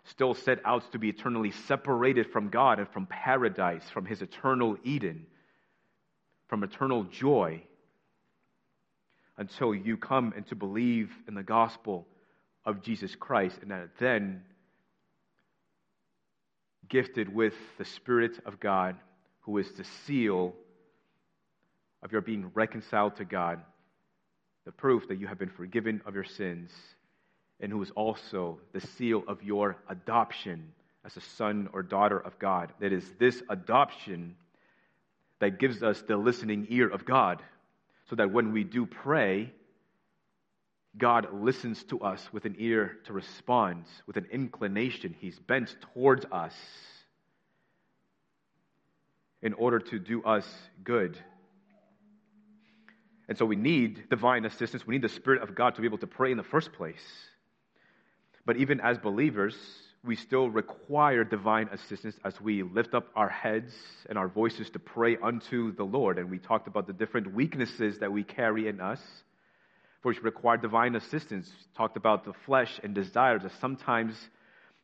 [0.09, 4.77] still set out to be eternally separated from God and from paradise, from his eternal
[4.83, 5.25] Eden,
[6.47, 7.61] from eternal joy,
[9.37, 12.07] until you come and to believe in the gospel
[12.65, 14.43] of Jesus Christ, and that then
[16.89, 18.95] gifted with the Spirit of God,
[19.41, 20.53] who is the seal
[22.01, 23.59] of your being reconciled to God,
[24.65, 26.71] the proof that you have been forgiven of your sins
[27.59, 30.71] and who is also the seal of your adoption
[31.05, 32.71] as a son or daughter of God.
[32.79, 34.35] That is this adoption
[35.39, 37.41] that gives us the listening ear of God,
[38.09, 39.51] so that when we do pray,
[40.97, 45.15] God listens to us with an ear to respond, with an inclination.
[45.19, 46.55] He's bent towards us
[49.41, 50.47] in order to do us
[50.83, 51.17] good.
[53.29, 54.87] And so we need divine assistance.
[54.87, 57.03] We need the Spirit of God to be able to pray in the first place.
[58.47, 59.57] But even as believers,
[60.05, 63.73] we still require divine assistance as we lift up our heads
[64.07, 66.17] and our voices to pray unto the Lord.
[66.17, 69.01] And we talked about the different weaknesses that we carry in us,
[70.01, 71.49] for which require divine assistance.
[71.49, 74.15] We talked about the flesh and desires, that sometimes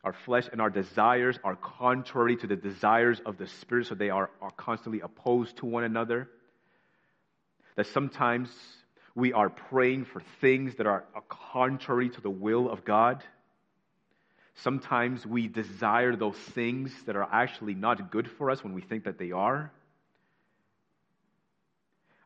[0.03, 4.09] our flesh and our desires are contrary to the desires of the Spirit, so they
[4.09, 6.27] are, are constantly opposed to one another.
[7.77, 8.49] That sometimes
[9.15, 13.23] we are praying for things that are contrary to the will of God.
[14.55, 19.05] Sometimes we desire those things that are actually not good for us when we think
[19.05, 19.71] that they are.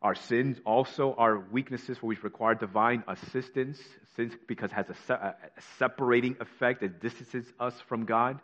[0.02, 3.82] Our sins also are weaknesses where we require divine assistance,
[4.16, 5.36] sins because it has a, a
[5.80, 8.40] separating effect that distances us from God.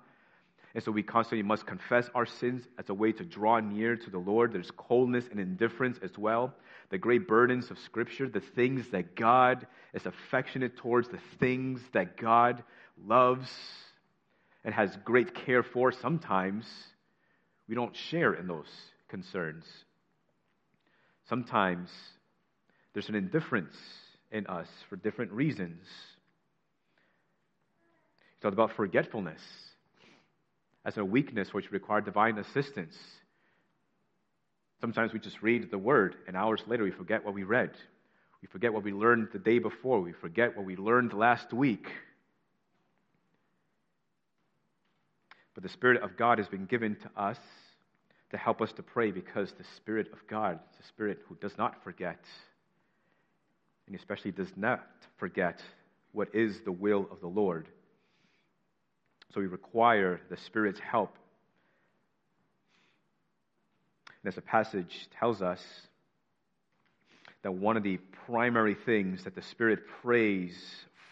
[0.74, 4.10] And so we constantly must confess our sins as a way to draw near to
[4.10, 4.54] the Lord.
[4.54, 6.56] There's coldness and indifference as well.
[6.90, 12.18] The great burdens of Scripture, the things that God is affectionate towards, the things that
[12.18, 12.64] God
[12.98, 13.50] loves
[14.64, 16.66] and has great care for, sometimes
[17.68, 18.70] we don't share in those
[19.10, 19.66] concerns.
[21.30, 21.90] Sometimes
[22.94, 23.76] there's an indifference
[24.32, 25.86] in us for different reasons.
[28.36, 29.42] He talked about forgetfulness
[30.86, 32.96] as a weakness which required divine assistance.
[34.82, 37.72] Sometimes we just read the word, and hours later we forget what we read.
[38.42, 40.02] We forget what we learned the day before.
[40.02, 41.88] We forget what we learned last week.
[45.54, 47.38] But the Spirit of God has been given to us
[48.32, 51.58] to help us to pray because the Spirit of God is a Spirit who does
[51.58, 52.20] not forget,
[53.88, 54.88] and especially does not
[55.18, 55.62] forget
[56.12, 57.68] what is the will of the Lord.
[59.34, 61.16] So we require the Spirit's help.
[64.24, 65.62] And as the passage tells us,
[67.44, 70.56] that one of the primary things that the Spirit prays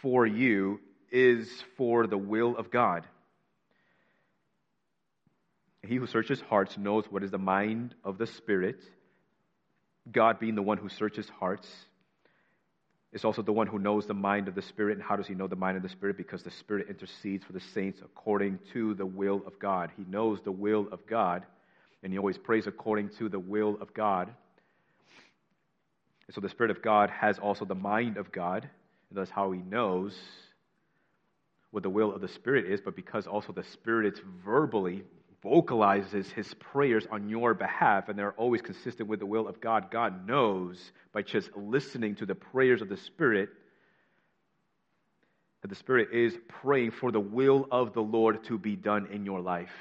[0.01, 0.79] for you
[1.11, 3.05] is for the will of God.
[5.87, 8.79] He who searches hearts knows what is the mind of the Spirit.
[10.11, 11.67] God being the one who searches hearts
[13.11, 14.97] is also the one who knows the mind of the Spirit.
[14.97, 16.17] And how does he know the mind of the Spirit?
[16.17, 19.91] Because the Spirit intercedes for the saints according to the will of God.
[19.97, 21.45] He knows the will of God,
[22.03, 24.27] and he always prays according to the will of God.
[26.27, 28.69] And so the Spirit of God has also the mind of God,
[29.09, 30.15] and that's how he knows
[31.71, 32.79] what the will of the Spirit is.
[32.79, 35.03] But because also the Spirit verbally
[35.43, 39.89] vocalizes his prayers on your behalf and they're always consistent with the will of God,
[39.91, 43.49] God knows by just listening to the prayers of the Spirit
[45.61, 49.25] that the Spirit is praying for the will of the Lord to be done in
[49.25, 49.73] your life.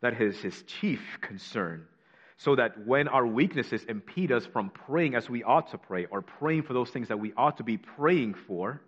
[0.00, 1.86] That is his chief concern.
[2.36, 6.22] So that when our weaknesses impede us from praying as we ought to pray, or
[6.22, 8.80] praying for those things that we ought to be praying for,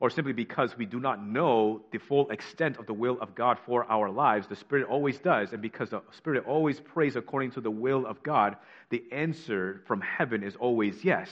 [0.00, 3.58] or simply because we do not know the full extent of the will of God
[3.66, 4.48] for our lives.
[4.48, 8.22] The Spirit always does, and because the Spirit always prays according to the will of
[8.22, 8.56] God,
[8.88, 11.28] the answer from heaven is always yes.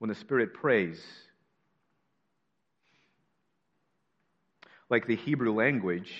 [0.00, 1.00] When the Spirit prays,
[4.90, 6.12] like the Hebrew language,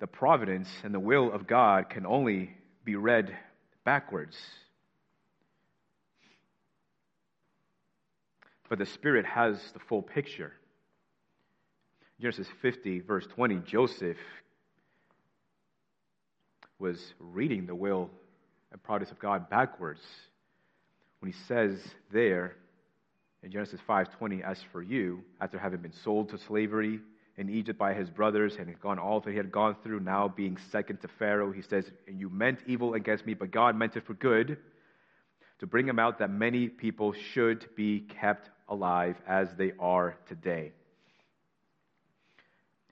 [0.00, 2.50] the providence and the will of God can only
[2.84, 3.34] be read
[3.84, 4.36] backwards.
[8.72, 10.50] But the Spirit has the full picture.
[12.18, 14.16] Genesis 50, verse 20, Joseph
[16.78, 18.08] was reading the will
[18.70, 20.00] and providence of God backwards
[21.20, 21.78] when he says
[22.12, 22.56] there
[23.42, 26.98] in Genesis 5:20, "As for you, after having been sold to slavery
[27.36, 30.28] in Egypt by his brothers and had gone all that he had gone through, now
[30.28, 33.98] being second to Pharaoh, he says, and you meant evil against me, but God meant
[33.98, 34.56] it for good."
[35.62, 40.72] To bring about that many people should be kept alive as they are today.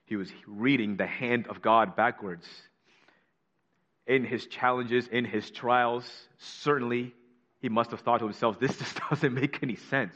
[0.05, 2.47] He was reading the hand of God backwards.
[4.07, 6.09] In his challenges, in his trials,
[6.39, 7.13] certainly
[7.61, 10.15] he must have thought to himself, this just doesn't make any sense.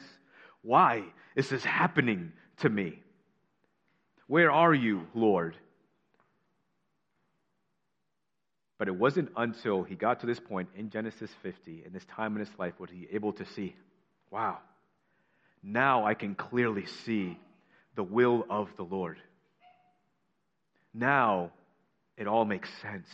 [0.61, 1.03] Why
[1.35, 2.31] is this happening
[2.61, 3.03] to me?
[4.27, 5.57] Where are you, Lord?
[8.77, 12.33] But it wasn't until he got to this point in Genesis 50, in this time
[12.33, 13.75] in his life, was he able to see,
[14.31, 14.57] wow,
[15.63, 17.37] now I can clearly see
[17.95, 19.17] the will of the Lord.
[20.93, 21.51] Now
[22.17, 23.07] it all makes sense.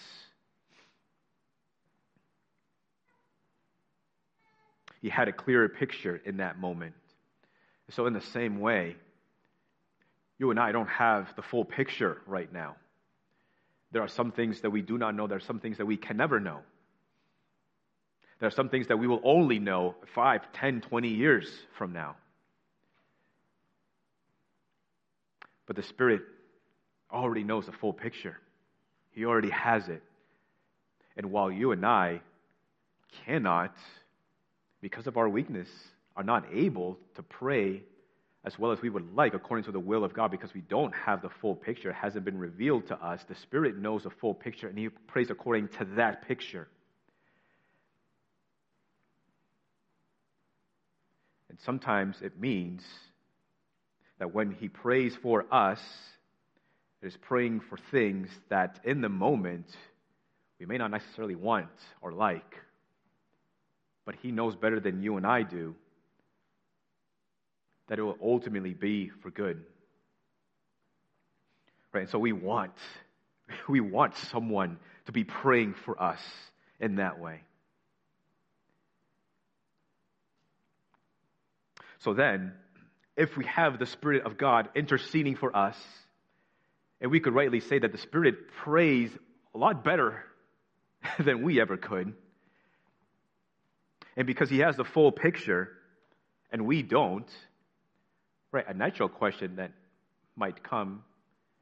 [5.01, 6.93] He had a clearer picture in that moment.
[7.89, 8.95] So, in the same way,
[10.37, 12.75] you and I don't have the full picture right now.
[13.91, 15.27] There are some things that we do not know.
[15.27, 16.59] There are some things that we can never know.
[18.39, 22.15] There are some things that we will only know 5, 10, 20 years from now.
[25.67, 26.21] But the Spirit
[27.11, 28.37] already knows the full picture,
[29.11, 30.01] He already has it.
[31.17, 32.21] And while you and I
[33.25, 33.75] cannot,
[34.81, 35.69] because of our weakness,
[36.15, 37.83] are not able to pray
[38.43, 40.93] as well as we would like according to the will of God because we don't
[40.93, 41.91] have the full picture.
[41.91, 43.21] It hasn't been revealed to us.
[43.27, 46.67] The Spirit knows the full picture and He prays according to that picture.
[51.49, 52.81] And sometimes it means
[54.17, 55.79] that when He prays for us,
[57.03, 59.67] it is praying for things that in the moment
[60.59, 61.69] we may not necessarily want
[62.01, 62.55] or like,
[64.03, 65.75] but He knows better than you and I do
[67.91, 69.65] that it will ultimately be for good.
[71.91, 72.03] Right?
[72.03, 72.71] And so we want,
[73.67, 76.21] we want someone to be praying for us
[76.79, 77.41] in that way.
[81.99, 82.53] So then,
[83.17, 85.75] if we have the Spirit of God interceding for us,
[87.01, 89.11] and we could rightly say that the Spirit prays
[89.53, 90.23] a lot better
[91.19, 92.13] than we ever could,
[94.15, 95.73] and because He has the full picture
[96.53, 97.29] and we don't,
[98.51, 99.71] right, a natural question that
[100.35, 101.03] might come,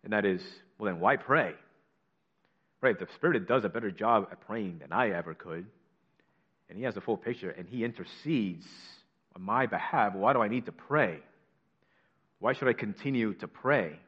[0.04, 0.42] and that is,
[0.78, 1.54] well, then why pray?
[2.82, 5.66] Right, the Spirit does a better job at praying than I ever could,
[6.70, 8.66] and He has the full picture, and He intercedes
[9.36, 11.20] on my behalf, why do I need to pray?
[12.40, 14.00] Why should I continue to pray?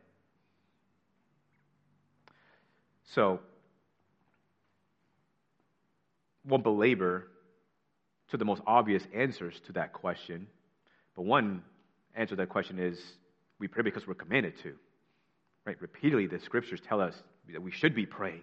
[3.14, 3.42] So,
[6.46, 7.28] won't belabor
[8.30, 10.48] to the most obvious answers to that question,
[11.16, 11.64] but one
[12.16, 13.00] answer to that question is
[13.60, 14.74] we pray because we're commanded to.
[15.66, 15.80] Right?
[15.80, 17.16] Repeatedly, the scriptures tell us
[17.52, 18.42] that we should be praying,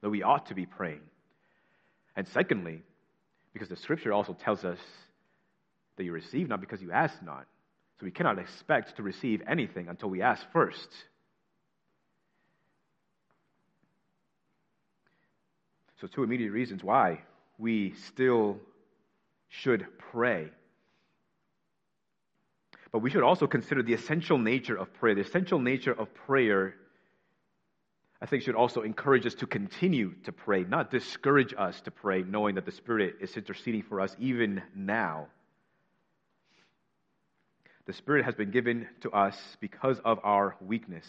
[0.00, 1.00] that we ought to be praying.
[2.16, 2.82] And secondly,
[3.52, 4.78] because the scripture also tells us
[5.96, 7.46] that you receive not because you ask not.
[7.98, 10.88] So we cannot expect to receive anything until we ask first.
[16.00, 17.20] So, two immediate reasons why
[17.56, 18.58] we still
[19.48, 20.50] should pray.
[22.94, 25.16] But we should also consider the essential nature of prayer.
[25.16, 26.76] The essential nature of prayer,
[28.22, 32.22] I think, should also encourage us to continue to pray, not discourage us to pray,
[32.22, 35.26] knowing that the Spirit is interceding for us even now.
[37.86, 41.04] The Spirit has been given to us because of our weakness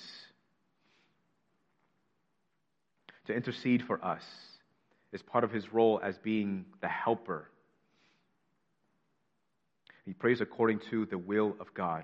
[3.28, 4.26] to intercede for us
[5.14, 7.52] is part of his role as being the helper.
[10.06, 12.04] He prays according to the will of God.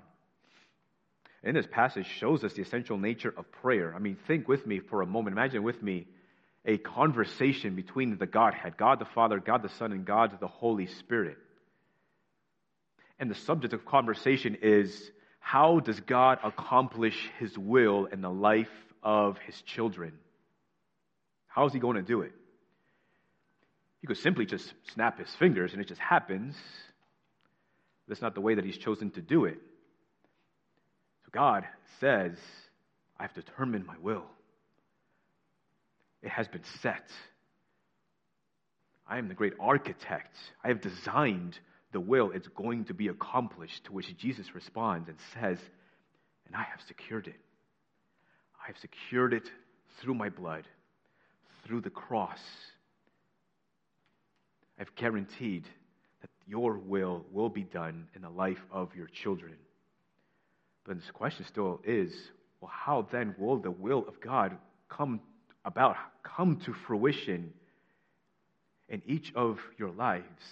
[1.44, 3.94] And this passage shows us the essential nature of prayer.
[3.94, 5.34] I mean, think with me for a moment.
[5.34, 6.06] Imagine with me
[6.64, 10.86] a conversation between the Godhead, God the Father, God the Son, and God the Holy
[10.86, 11.36] Spirit.
[13.18, 18.70] And the subject of conversation is how does God accomplish his will in the life
[19.02, 20.12] of his children?
[21.48, 22.32] How is he going to do it?
[24.00, 26.56] He could simply just snap his fingers and it just happens.
[28.08, 29.58] That's not the way that he's chosen to do it.
[31.24, 31.64] So God
[32.00, 32.32] says,
[33.18, 34.24] I've determined my will.
[36.22, 37.10] It has been set.
[39.06, 40.36] I am the great architect.
[40.64, 41.58] I have designed
[41.92, 43.84] the will, it's going to be accomplished.
[43.84, 45.58] To which Jesus responds and says,
[46.46, 47.40] And I have secured it.
[48.62, 49.48] I have secured it
[50.00, 50.66] through my blood,
[51.66, 52.40] through the cross.
[54.78, 55.64] I've guaranteed
[56.46, 59.54] your will will be done in the life of your children.
[60.84, 62.12] But this question still is
[62.60, 64.56] well, how then will the will of God
[64.88, 65.20] come
[65.64, 67.52] about, come to fruition
[68.88, 70.42] in each of your lives?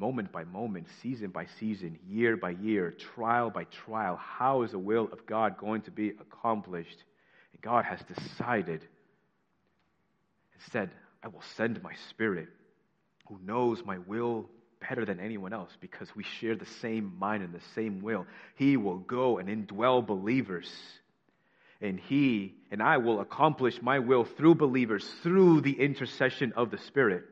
[0.00, 4.16] moment by moment, season by season, year by year, trial by trial.
[4.16, 7.04] How is the will of God going to be accomplished?
[7.52, 10.90] And God has decided and said,
[11.22, 12.48] I will send my spirit
[13.30, 14.50] who knows my will
[14.86, 18.26] better than anyone else because we share the same mind and the same will.
[18.56, 20.70] He will go and indwell believers.
[21.80, 26.78] And he and I will accomplish my will through believers, through the intercession of the
[26.78, 27.24] Spirit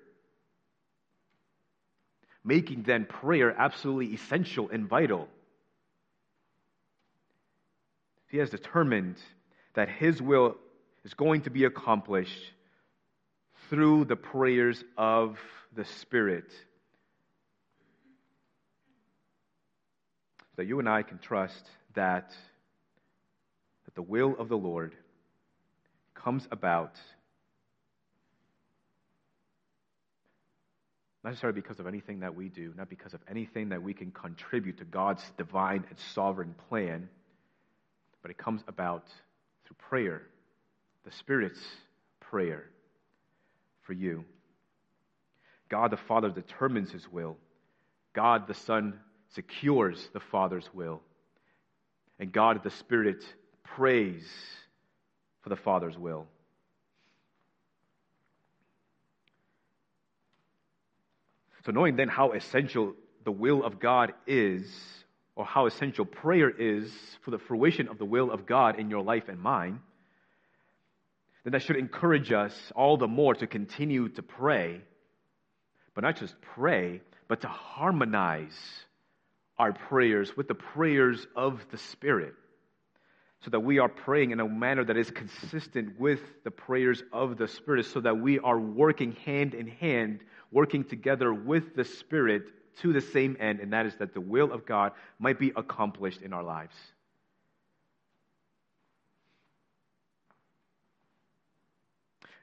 [2.48, 5.28] making then prayer absolutely essential and vital.
[8.28, 9.16] He has determined
[9.74, 10.56] that his will
[11.04, 12.40] is going to be accomplished
[13.68, 15.38] through the prayers of
[15.74, 16.50] the Spirit.
[20.40, 22.30] So that you and I can trust that,
[23.84, 24.94] that the will of the Lord
[26.14, 26.96] comes about
[31.24, 34.12] Not necessarily because of anything that we do, not because of anything that we can
[34.12, 37.08] contribute to God's divine and sovereign plan,
[38.22, 39.04] but it comes about
[39.66, 40.22] through prayer,
[41.04, 41.60] the Spirit's
[42.20, 42.64] prayer
[43.82, 44.24] for you.
[45.68, 47.36] God the Father determines His will,
[48.14, 48.98] God the Son
[49.34, 51.02] secures the Father's will,
[52.18, 53.24] and God the Spirit
[53.64, 54.26] prays
[55.42, 56.26] for the Father's will.
[61.66, 62.94] So, knowing then how essential
[63.24, 64.64] the will of God is,
[65.36, 66.90] or how essential prayer is
[67.22, 69.80] for the fruition of the will of God in your life and mine,
[71.44, 74.80] then that should encourage us all the more to continue to pray.
[75.98, 78.56] But not just pray, but to harmonize
[79.58, 82.34] our prayers with the prayers of the Spirit
[83.40, 87.36] so that we are praying in a manner that is consistent with the prayers of
[87.36, 90.20] the Spirit, so that we are working hand in hand,
[90.52, 92.44] working together with the Spirit
[92.82, 96.22] to the same end, and that is that the will of God might be accomplished
[96.22, 96.76] in our lives.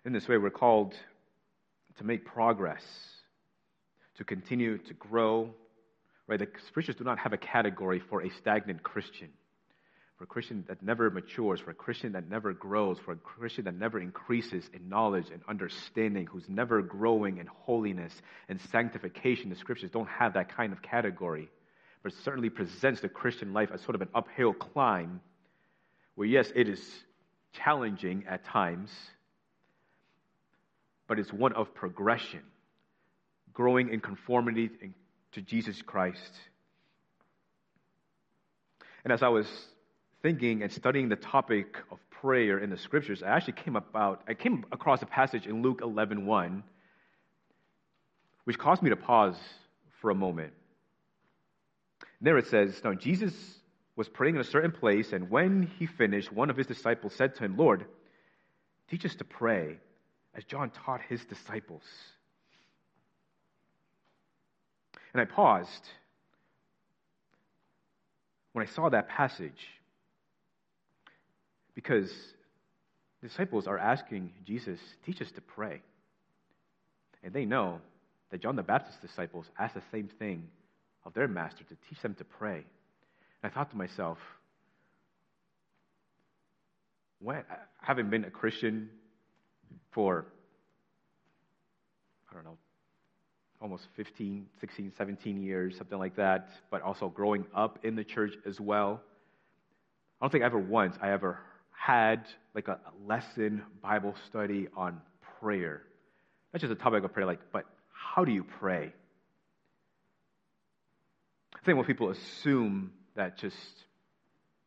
[0.04, 0.94] In this way, we're called
[2.00, 2.84] to make progress,
[4.18, 5.54] to continue to grow.
[6.28, 6.40] Right?
[6.40, 9.30] The scriptures do not have a category for a stagnant Christian
[10.18, 13.66] for a Christian that never matures, for a Christian that never grows, for a Christian
[13.66, 18.14] that never increases in knowledge and understanding, who's never growing in holiness
[18.48, 19.50] and sanctification.
[19.50, 21.50] The scriptures don't have that kind of category,
[22.02, 25.20] but certainly presents the Christian life as sort of an uphill climb
[26.16, 26.82] where, yes, it is
[27.52, 28.90] challenging at times,
[31.08, 32.42] but it's one of progression,
[33.56, 34.70] growing in conformity
[35.32, 36.34] to Jesus Christ.
[39.04, 39.48] And as I was
[40.22, 44.34] thinking and studying the topic of prayer in the scriptures, I actually came about I
[44.34, 46.64] came across a passage in Luke 11:1 1,
[48.44, 49.40] which caused me to pause
[50.02, 50.54] for a moment.
[52.02, 53.62] And there it says, "Now Jesus
[53.96, 57.36] was praying in a certain place, and when he finished, one of his disciples said
[57.36, 57.86] to him, "Lord,
[58.90, 59.80] teach us to pray,
[60.34, 62.15] as John taught his disciples."
[65.16, 65.88] And I paused
[68.52, 69.70] when I saw that passage
[71.74, 72.12] because
[73.22, 75.82] disciples are asking Jesus, teach us to pray.
[77.24, 77.80] And they know
[78.30, 80.50] that John the Baptist's disciples asked the same thing
[81.06, 82.66] of their master to teach them to pray.
[83.42, 84.18] And I thought to myself,
[87.20, 87.46] what,
[87.82, 88.90] having been a Christian
[89.94, 90.26] for,
[92.30, 92.58] I don't know,
[93.62, 98.34] almost 15, 16, 17 years, something like that, but also growing up in the church
[98.46, 99.02] as well,
[100.20, 101.40] I don't think ever once I ever
[101.72, 105.02] had like a lesson Bible study on
[105.40, 105.82] prayer.
[106.54, 108.94] Not just a topic of prayer, like, but how do you pray?
[111.54, 113.58] I think when people assume that just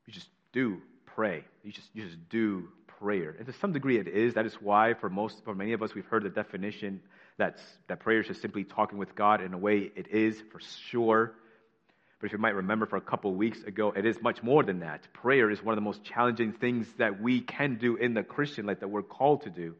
[0.06, 0.78] you just do
[1.14, 2.68] pray, you just you just do
[2.98, 4.34] prayer, and to some degree it is.
[4.34, 7.00] That is why for most, for many of us, we've heard the definition
[7.38, 9.40] that's that prayer is just simply talking with God.
[9.40, 10.60] In a way, it is for
[10.90, 11.32] sure.
[12.20, 14.80] But if you might remember for a couple weeks ago, it is much more than
[14.80, 15.06] that.
[15.12, 18.66] Prayer is one of the most challenging things that we can do in the Christian
[18.66, 19.76] life that we're called to do.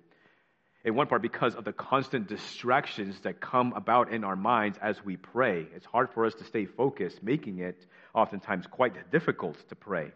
[0.85, 5.05] In one part, because of the constant distractions that come about in our minds as
[5.05, 5.67] we pray.
[5.75, 7.85] It's hard for us to stay focused, making it
[8.15, 10.13] oftentimes quite difficult to pray.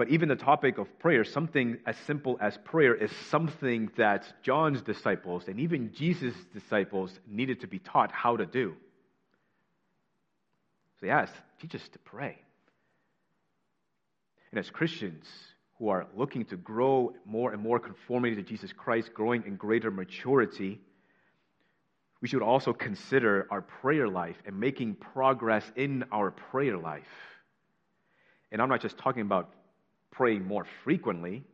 [0.00, 4.80] But even the topic of prayer, something as simple as prayer, is something that John's
[4.80, 8.74] disciples and even Jesus' disciples needed to be taught how to do.
[10.94, 12.38] So they asked, teach us to pray.
[14.50, 15.26] And as Christians
[15.78, 19.90] who are looking to grow more and more conformity to Jesus Christ, growing in greater
[19.90, 20.80] maturity,
[22.22, 27.02] we should also consider our prayer life and making progress in our prayer life.
[28.50, 29.50] And I'm not just talking about
[30.10, 31.44] pray more frequently,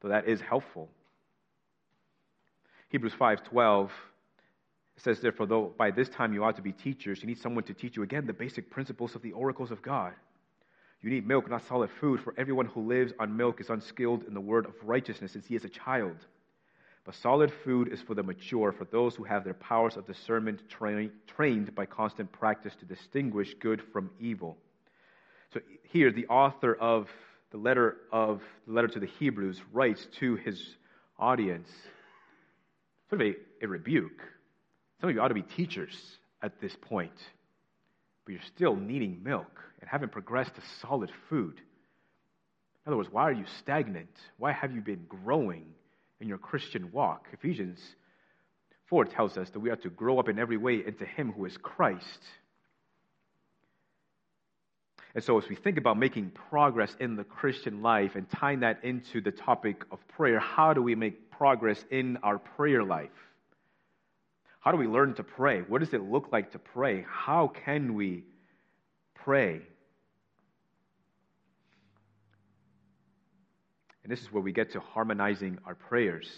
[0.00, 0.88] though that is helpful.
[2.88, 3.90] Hebrews 5:12
[4.98, 7.74] says, Therefore, though by this time you ought to be teachers, you need someone to
[7.74, 10.14] teach you again the basic principles of the oracles of God.
[11.02, 14.34] You need milk, not solid food, for everyone who lives on milk is unskilled in
[14.34, 16.16] the word of righteousness, since he is a child.
[17.04, 20.62] But solid food is for the mature, for those who have their powers of discernment
[20.68, 24.56] tra- trained by constant practice to distinguish good from evil.
[25.52, 27.08] So here, the author of
[27.50, 30.60] the letter of the letter to the Hebrews writes to his
[31.18, 31.68] audience
[33.08, 34.20] sort of a, a rebuke.
[35.00, 35.96] Some of you ought to be teachers
[36.42, 37.16] at this point,
[38.24, 41.60] but you're still needing milk and haven't progressed to solid food.
[42.84, 44.10] In other words, why are you stagnant?
[44.38, 45.66] Why have you been growing
[46.20, 47.26] in your Christian walk?
[47.32, 47.80] Ephesians
[48.88, 51.44] 4 tells us that we are to grow up in every way into Him who
[51.44, 52.20] is Christ.
[55.16, 58.84] And so, as we think about making progress in the Christian life and tying that
[58.84, 63.08] into the topic of prayer, how do we make progress in our prayer life?
[64.60, 65.62] How do we learn to pray?
[65.62, 67.06] What does it look like to pray?
[67.08, 68.24] How can we
[69.14, 69.62] pray?
[74.02, 76.28] And this is where we get to harmonizing our prayers.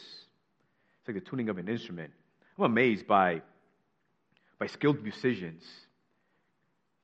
[1.01, 2.13] It's like the tuning of an instrument.
[2.57, 3.43] I'm amazed by,
[4.61, 5.65] by skilled musicians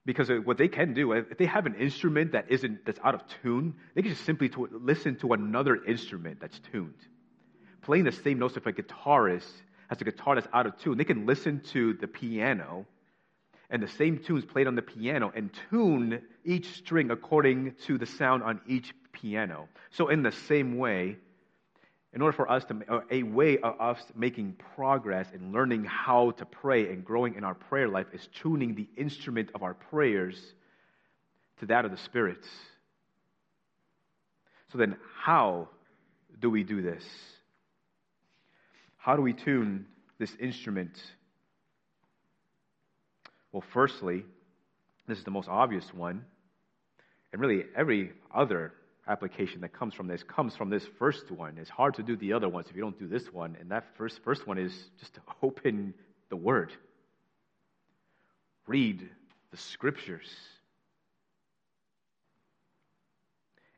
[0.07, 3.22] Because what they can do, if they have an instrument that isn't that's out of
[3.42, 6.98] tune, they can just simply to listen to another instrument that's tuned.
[7.82, 9.50] Playing the same notes if a guitarist
[9.88, 12.86] has a guitar that's out of tune, they can listen to the piano
[13.70, 18.07] and the same tunes played on the piano and tune each string according to the
[18.07, 19.68] sound on each piano.
[19.90, 21.16] So in the same way,
[22.14, 26.46] in order for us to, a way of us making progress in learning how to
[26.46, 30.40] pray and growing in our prayer life is tuning the instrument of our prayers
[31.58, 32.46] to that of the spirits.
[34.70, 35.68] So then, how
[36.40, 37.04] do we do this?
[38.96, 39.86] How do we tune
[40.18, 40.96] this instrument?
[43.50, 44.24] Well, firstly,
[45.08, 46.24] this is the most obvious one,
[47.32, 48.72] and really every other
[49.07, 51.59] application that comes from this comes from this first one.
[51.59, 53.57] It's hard to do the other ones if you don't do this one.
[53.61, 55.94] And that first, first one is just to open
[56.30, 56.72] the Word,
[58.66, 59.09] read
[59.50, 60.28] the Scriptures.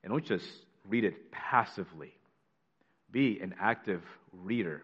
[0.02, 0.46] And don't just
[0.88, 2.12] read it passively,
[3.10, 4.02] be an active
[4.32, 4.82] reader.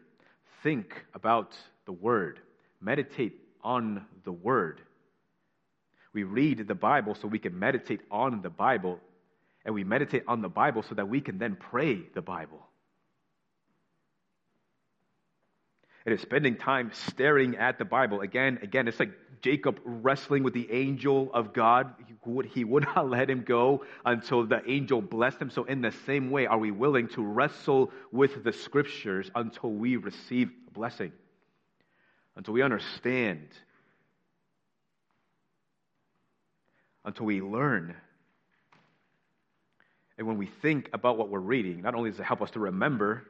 [0.63, 2.41] Think about the Word,
[2.81, 4.81] meditate on the Word.
[6.13, 8.99] We read the Bible so we can meditate on the Bible
[9.65, 12.67] and we meditate on the Bible so that we can then pray the Bible.
[16.05, 18.23] It is spending time staring at the Bible.
[18.23, 21.95] Again, again, it's like Jacob wrestling with the angel of God.
[22.07, 25.51] He would, he would not let him go until the angel blessed him.
[25.51, 29.97] So, in the same way, are we willing to wrestle with the scriptures until we
[29.97, 31.13] receive a blessing?
[32.35, 33.49] Until we understand?
[37.05, 37.95] Until we learn
[40.23, 42.61] and when we think about what we're reading, not only does it help us to
[42.61, 43.25] remember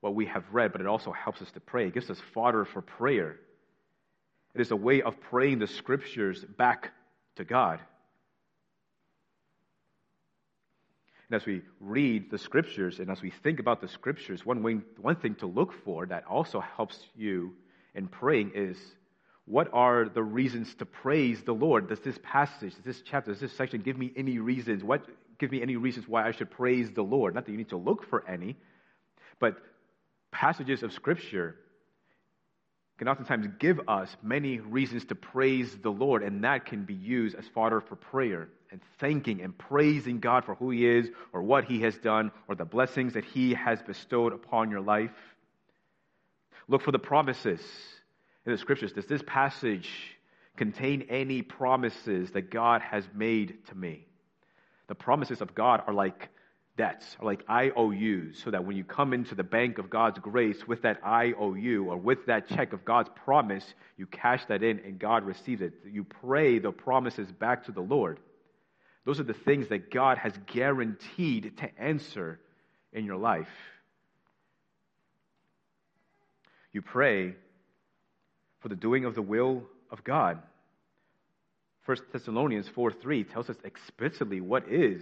[0.00, 1.88] what we have read, but it also helps us to pray.
[1.88, 3.34] It gives us fodder for prayer.
[4.54, 6.92] It is a way of praying the scriptures back
[7.34, 7.80] to God.
[11.28, 14.74] And as we read the scriptures and as we think about the scriptures, one, way,
[15.00, 17.56] one thing to look for that also helps you
[17.96, 18.78] in praying is
[19.46, 21.88] what are the reasons to praise the Lord?
[21.88, 24.84] Does this passage, does this chapter, does this section give me any reasons?
[24.84, 25.04] What
[25.38, 27.34] give me any reasons why I should praise the Lord.
[27.34, 28.56] Not that you need to look for any,
[29.38, 29.56] but
[30.32, 31.56] passages of Scripture
[32.98, 37.36] can oftentimes give us many reasons to praise the Lord, and that can be used
[37.36, 41.64] as fodder for prayer and thanking and praising God for who He is or what
[41.64, 45.12] He has done or the blessings that He has bestowed upon your life.
[46.66, 47.60] Look for the promises
[48.44, 48.92] in the Scriptures.
[48.92, 49.88] Does this passage
[50.56, 54.07] contain any promises that God has made to me?
[54.88, 56.28] The promises of God are like
[56.76, 60.66] debts, are like IOUs, so that when you come into the bank of God's grace
[60.66, 64.98] with that IOU or with that check of God's promise, you cash that in and
[64.98, 65.74] God receives it.
[65.84, 68.18] You pray the promises back to the Lord.
[69.04, 72.40] Those are the things that God has guaranteed to answer
[72.92, 73.48] in your life.
[76.72, 77.34] You pray
[78.60, 80.42] for the doing of the will of God.
[81.88, 85.00] 1 Thessalonians 4 3 tells us explicitly what is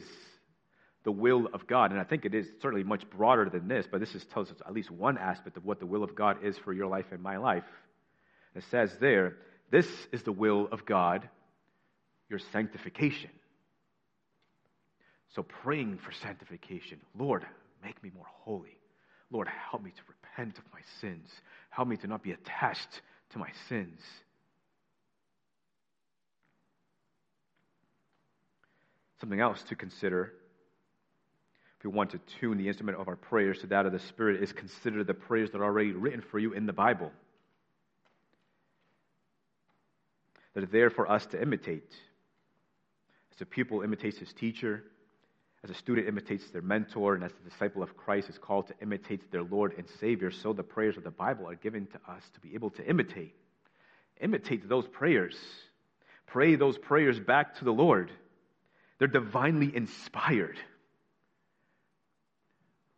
[1.03, 1.91] the will of God.
[1.91, 4.57] And I think it is certainly much broader than this, but this is, tells us
[4.65, 7.21] at least one aspect of what the will of God is for your life and
[7.21, 7.65] my life.
[8.55, 9.35] It says there,
[9.73, 11.29] this is the will of God,
[12.31, 13.31] your sanctification.
[15.35, 17.01] So praying for sanctification.
[17.19, 17.45] Lord,
[17.83, 18.79] make me more holy.
[19.33, 21.29] Lord, help me to repent of my sins.
[21.71, 23.99] Help me to not be attached to my sins.
[29.21, 30.33] Something else to consider
[31.79, 34.43] if we want to tune the instrument of our prayers to that of the Spirit
[34.43, 37.13] is consider the prayers that are already written for you in the Bible.
[40.55, 41.93] That are there for us to imitate.
[43.35, 44.85] As a pupil imitates his teacher,
[45.63, 48.75] as a student imitates their mentor, and as the disciple of Christ is called to
[48.81, 52.23] imitate their Lord and Savior, so the prayers of the Bible are given to us
[52.35, 53.35] to be able to imitate.
[54.21, 55.37] Imitate those prayers.
[56.27, 58.11] Pray those prayers back to the Lord.
[58.99, 60.59] They're divinely inspired,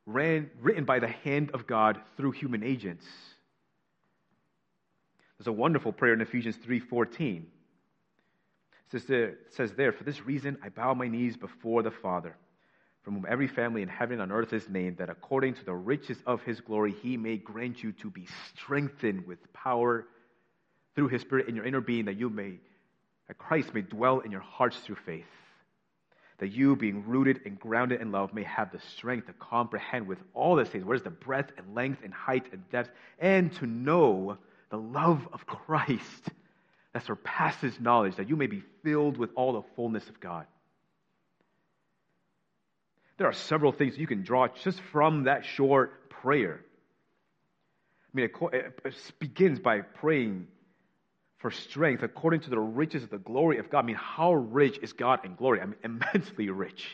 [0.07, 3.07] ran, written by the hand of God through human agents.
[5.39, 7.47] There's a wonderful prayer in Ephesians 3:14.
[8.93, 12.37] It says there, for this reason I bow my knees before the Father,
[13.03, 15.75] from whom every family in heaven and on earth is named, that according to the
[15.75, 20.07] riches of his glory he may grant you to be strengthened with power
[20.95, 22.61] through his spirit in your inner being, that you may,
[23.27, 25.27] that Christ may dwell in your hearts through faith
[26.39, 30.19] that you, being rooted and grounded in love, may have the strength to comprehend with
[30.35, 33.67] all the things, what is the breadth and length and height and depth, and to
[33.67, 34.39] know
[34.71, 36.31] the love of Christ
[36.93, 40.47] that surpasses knowledge, that you may be filled with all the fullness of God.
[43.17, 46.61] There are several things you can draw just from that short prayer.
[48.05, 50.47] I mean, it begins by praying
[51.39, 53.81] for strength according to the riches of the glory of God.
[53.81, 55.61] I mean, how rich is God in glory?
[55.61, 56.87] I mean, immensely rich.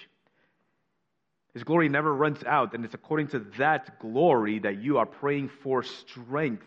[1.54, 5.50] His glory never runs out, and it's according to that glory that you are praying
[5.62, 6.66] for strength.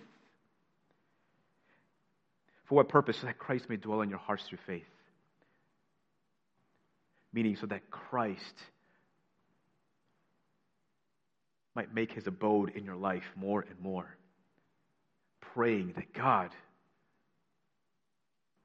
[2.66, 3.18] For what purpose?
[3.18, 4.88] So that Christ may dwell in your hearts through faith.
[7.34, 8.42] Meaning, so that Christ
[11.76, 14.08] might make his abode in your life more and more.
[15.54, 16.50] Praying that God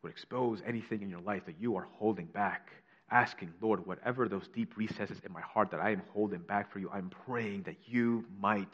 [0.02, 2.70] would expose anything in your life that you are holding back.
[3.10, 6.78] Asking, Lord, whatever those deep recesses in my heart that I am holding back for
[6.78, 8.72] you, I'm praying that you might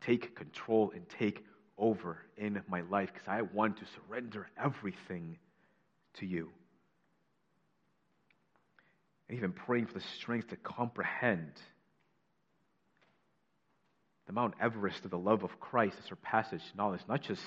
[0.00, 1.44] take control and take
[1.78, 5.38] over in my life because I want to surrender everything
[6.14, 6.50] to you.
[9.28, 11.52] And even praying for the strength to comprehend
[14.26, 17.42] the Mount Everest of the love of Christ that surpasses knowledge, not just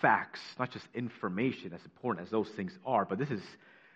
[0.00, 3.42] facts, not just information, as important as those things are, but this is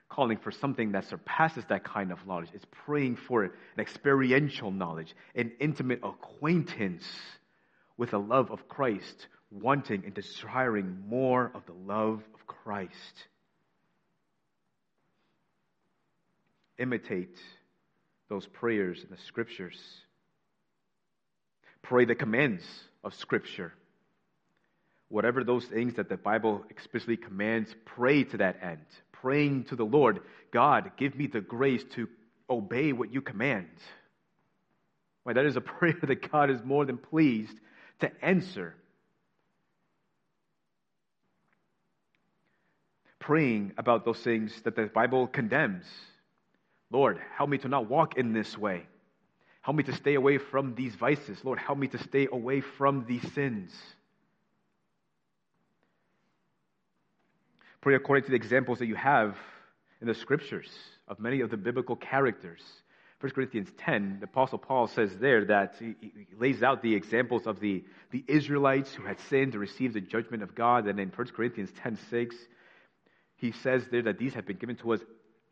[0.09, 2.49] calling for something that surpasses that kind of knowledge.
[2.55, 7.05] It's praying for an experiential knowledge, an intimate acquaintance
[7.97, 12.93] with the love of Christ, wanting and desiring more of the love of Christ.
[16.79, 17.37] Imitate
[18.29, 19.79] those prayers in the scriptures
[21.89, 22.63] Pray the commands
[23.03, 23.73] of Scripture.
[25.09, 28.85] Whatever those things that the Bible explicitly commands, pray to that end.
[29.13, 30.21] Praying to the Lord,
[30.53, 32.09] God, give me the grace to
[32.49, 33.69] obey what you command.
[35.25, 37.59] Right, that is a prayer that God is more than pleased
[38.01, 38.75] to answer.
[43.19, 45.85] Praying about those things that the Bible condemns.
[46.91, 48.87] Lord, help me to not walk in this way.
[49.61, 51.45] Help me to stay away from these vices.
[51.45, 53.71] Lord, help me to stay away from these sins.
[57.89, 59.35] Pray according to the examples that you have
[60.03, 60.69] in the scriptures
[61.09, 62.61] of many of the biblical characters.
[63.21, 65.95] 1 Corinthians 10, the Apostle Paul says there that he,
[66.39, 70.43] lays out the examples of the, the Israelites who had sinned and received the judgment
[70.43, 70.87] of God.
[70.87, 72.37] And in 1 Corinthians 10 6,
[73.37, 75.01] he says there that these have been given to us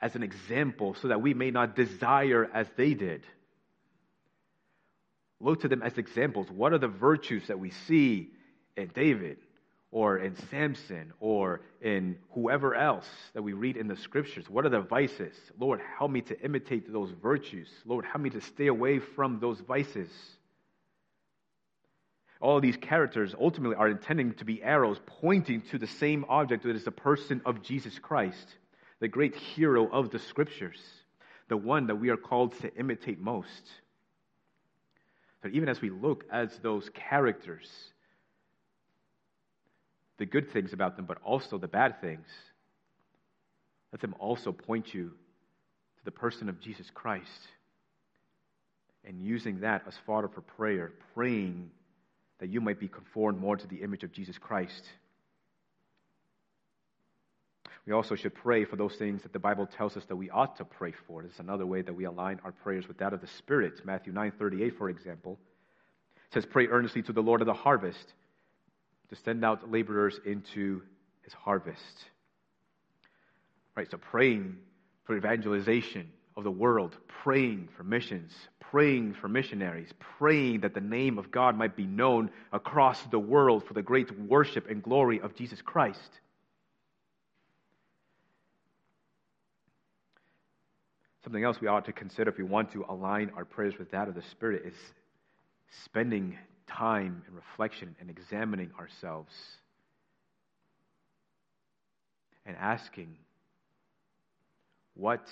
[0.03, 3.25] as an example so that we may not desire as they did.
[5.41, 6.51] Look to them as examples.
[6.51, 8.29] What are the virtues that we see
[8.77, 9.39] in David
[9.91, 14.49] or in Samson or in whoever else that we read in the scriptures?
[14.49, 15.35] What are the vices?
[15.59, 17.69] Lord, help me to imitate those virtues.
[17.85, 20.11] Lord, help me to stay away from those vices.
[22.41, 26.77] All these characters ultimately are intending to be arrows pointing to the same object that
[26.77, 28.47] is the person of Jesus Christ,
[29.01, 30.79] the great hero of the scriptures,
[31.49, 33.71] the one that we are called to imitate most.
[35.41, 37.71] But even as we look as those characters,
[40.19, 42.27] the good things about them, but also the bad things,
[43.93, 45.09] let them also point you
[45.99, 47.49] to the person of Jesus Christ.
[49.05, 51.71] And using that as fodder for prayer, praying
[52.39, 54.85] that you might be conformed more to the image of Jesus Christ.
[57.87, 60.57] We also should pray for those things that the Bible tells us that we ought
[60.57, 61.23] to pray for.
[61.23, 63.85] This is another way that we align our prayers with that of the Spirit.
[63.85, 65.39] Matthew 9:38, for example,
[66.31, 68.13] says, "Pray earnestly to the Lord of the harvest
[69.09, 70.83] to send out laborers into
[71.23, 72.11] his harvest."
[73.75, 74.59] Right, so praying
[75.05, 81.19] for evangelization of the world, praying for missions, praying for missionaries, praying that the name
[81.19, 85.35] of God might be known across the world for the great worship and glory of
[85.35, 86.21] Jesus Christ.
[91.23, 94.09] Something else we ought to consider if we want to align our prayers with that
[94.09, 94.95] of the Spirit is
[95.85, 99.33] spending time and reflection and examining ourselves
[102.45, 103.17] and asking,
[104.95, 105.27] What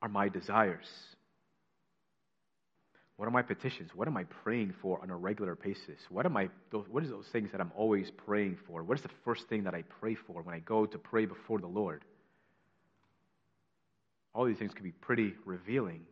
[0.00, 0.88] are my desires?
[3.16, 3.90] What are my petitions?
[3.94, 6.00] What am I praying for on a regular basis?
[6.08, 6.48] What am I
[6.90, 8.82] what is those things that I'm always praying for?
[8.82, 11.60] What is the first thing that I pray for when I go to pray before
[11.60, 12.04] the Lord?
[14.34, 16.06] all these things can be pretty revealing.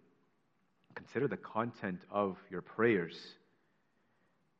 [0.95, 3.15] Consider the content of your prayers.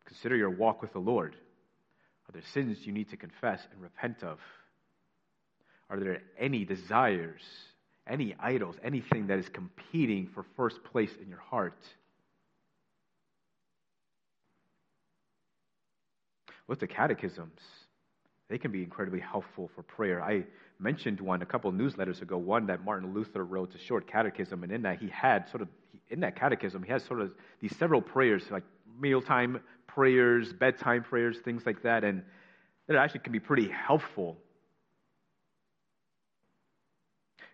[0.07, 1.35] Consider your walk with the Lord.
[2.29, 4.39] Are there sins you need to confess and repent of?
[5.89, 7.43] Are there any desires,
[8.07, 11.79] any idols, anything that is competing for first place in your heart?
[16.69, 17.61] Look to catechisms.
[18.49, 20.23] they can be incredibly helpful for prayer.
[20.23, 20.45] I
[20.81, 24.73] mentioned one a couple newsletters ago, one that Martin Luther wrote, a short catechism, and
[24.73, 25.69] in that he had sort of,
[26.09, 28.65] in that catechism, he has sort of these several prayers, like
[28.99, 32.23] mealtime prayers, bedtime prayers, things like that, and
[32.87, 34.37] that actually can be pretty helpful.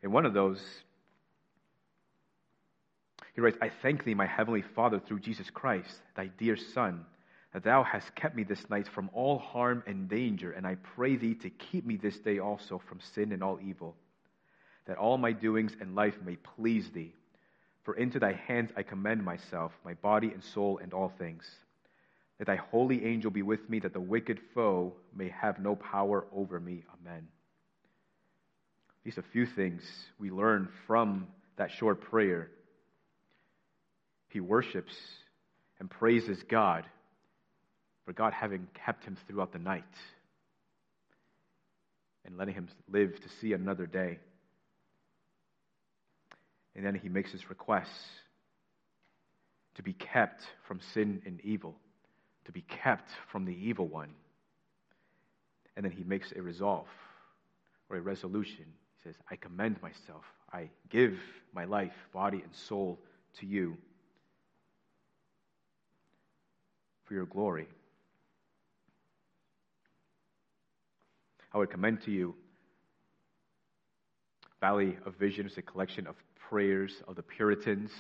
[0.03, 0.61] In one of those,
[3.35, 7.05] he writes, I thank thee, my heavenly Father, through Jesus Christ, thy dear Son
[7.57, 11.17] that thou hast kept me this night from all harm and danger, and I pray
[11.17, 13.97] thee to keep me this day also from sin and all evil,
[14.85, 17.15] that all my doings and life may please thee.
[17.85, 21.51] For into thy hands I commend myself, my body and soul, and all things.
[22.37, 26.27] That thy holy angel be with me, that the wicked foe may have no power
[26.35, 26.85] over me.
[27.01, 27.27] Amen.
[29.03, 29.83] These are a few things
[30.19, 31.27] we learn from
[31.57, 32.51] that short prayer.
[34.29, 34.95] He worships
[35.81, 36.85] and praises God
[38.07, 39.83] for God having kept him throughout the night
[42.25, 44.19] and letting him live to see another day.
[46.77, 47.91] And then he makes his request
[49.75, 51.75] to be kept from sin and evil,
[52.45, 54.11] to be kept from the evil one.
[55.77, 56.87] And then he makes a resolve
[57.91, 58.65] or a resolution.
[58.99, 60.25] He says, I commend myself.
[60.53, 61.19] I give
[61.53, 63.01] my life, body, and soul
[63.41, 63.77] to you
[67.05, 67.67] for your glory.
[71.53, 72.35] I would commend to you
[74.61, 76.17] Valley of Vision is a collection of
[76.49, 77.91] prayers of the Puritans,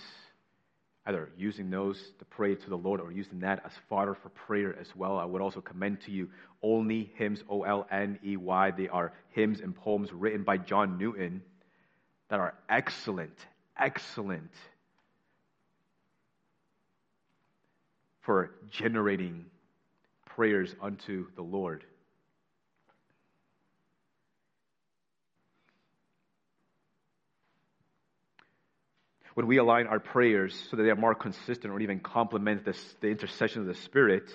[1.07, 4.75] either using those to pray to the Lord or using that as fodder for prayer
[4.81, 5.19] as well.
[5.19, 6.29] I would also commend to you
[6.63, 8.71] Olney hymns, O L N E Y.
[8.71, 11.43] They are hymns and poems written by John Newton
[12.31, 13.39] that are excellent,
[13.79, 14.51] excellent
[18.23, 19.45] for generating
[20.25, 21.85] prayers unto the Lord.
[29.37, 32.75] When we align our prayers so that they are more consistent or even complement the,
[33.03, 34.31] the intercession of the Spirit,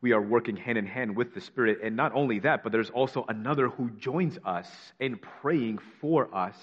[0.00, 1.78] we are working hand in hand with the Spirit.
[1.84, 6.56] And not only that, but there's also another who joins us in praying for us.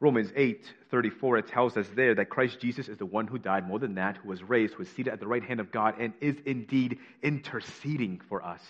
[0.00, 3.68] Romans 8 34, it tells us there that Christ Jesus is the one who died,
[3.68, 5.96] more than that, who was raised, who is seated at the right hand of God,
[6.00, 8.62] and is indeed interceding for us.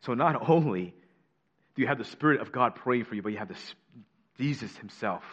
[0.00, 0.94] So not only
[1.76, 3.56] do you have the Spirit of God praying for you, but you have the
[4.38, 5.24] Jesus himself,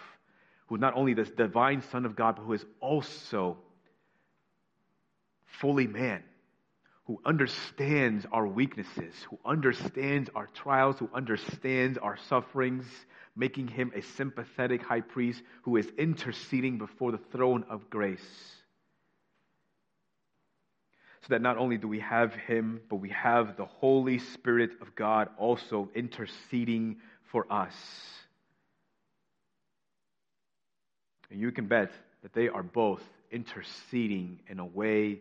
[0.67, 3.57] who is not only the divine Son of God, but who is also
[5.59, 6.23] fully man,
[7.05, 12.85] who understands our weaknesses, who understands our trials, who understands our sufferings,
[13.35, 18.19] making him a sympathetic high priest who is interceding before the throne of grace.
[21.21, 24.95] So that not only do we have him, but we have the Holy Spirit of
[24.95, 26.97] God also interceding
[27.31, 27.73] for us.
[31.29, 35.19] And you can bet that they are both interceding in a way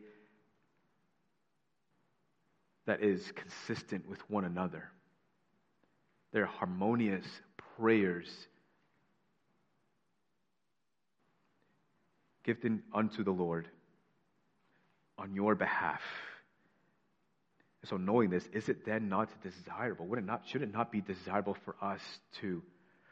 [2.87, 4.91] that is consistent with one another.
[6.33, 7.27] They're harmonious
[7.77, 8.29] prayers
[12.45, 13.69] given unto the Lord
[15.19, 16.03] on your behalf.
[17.85, 20.07] so knowing this, is it then not desirable?
[20.07, 22.01] Would it not, should it not be desirable for us
[22.41, 22.63] to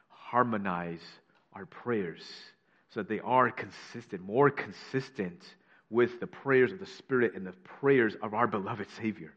[0.09, 1.02] harmonize
[1.52, 2.23] our prayers?
[2.93, 5.43] So that they are consistent, more consistent
[5.89, 9.32] with the prayers of the Spirit and the prayers of our beloved Savior.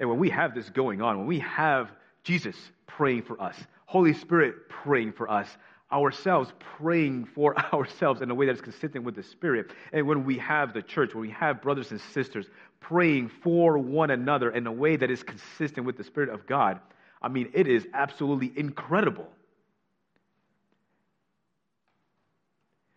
[0.00, 1.92] And when we have this going on, when we have
[2.24, 2.56] Jesus
[2.86, 3.56] praying for us,
[3.86, 5.48] Holy Spirit praying for us,
[5.92, 10.24] ourselves praying for ourselves in a way that is consistent with the Spirit, and when
[10.24, 12.46] we have the church, when we have brothers and sisters
[12.80, 16.80] praying for one another in a way that is consistent with the Spirit of God,
[17.22, 19.28] I mean, it is absolutely incredible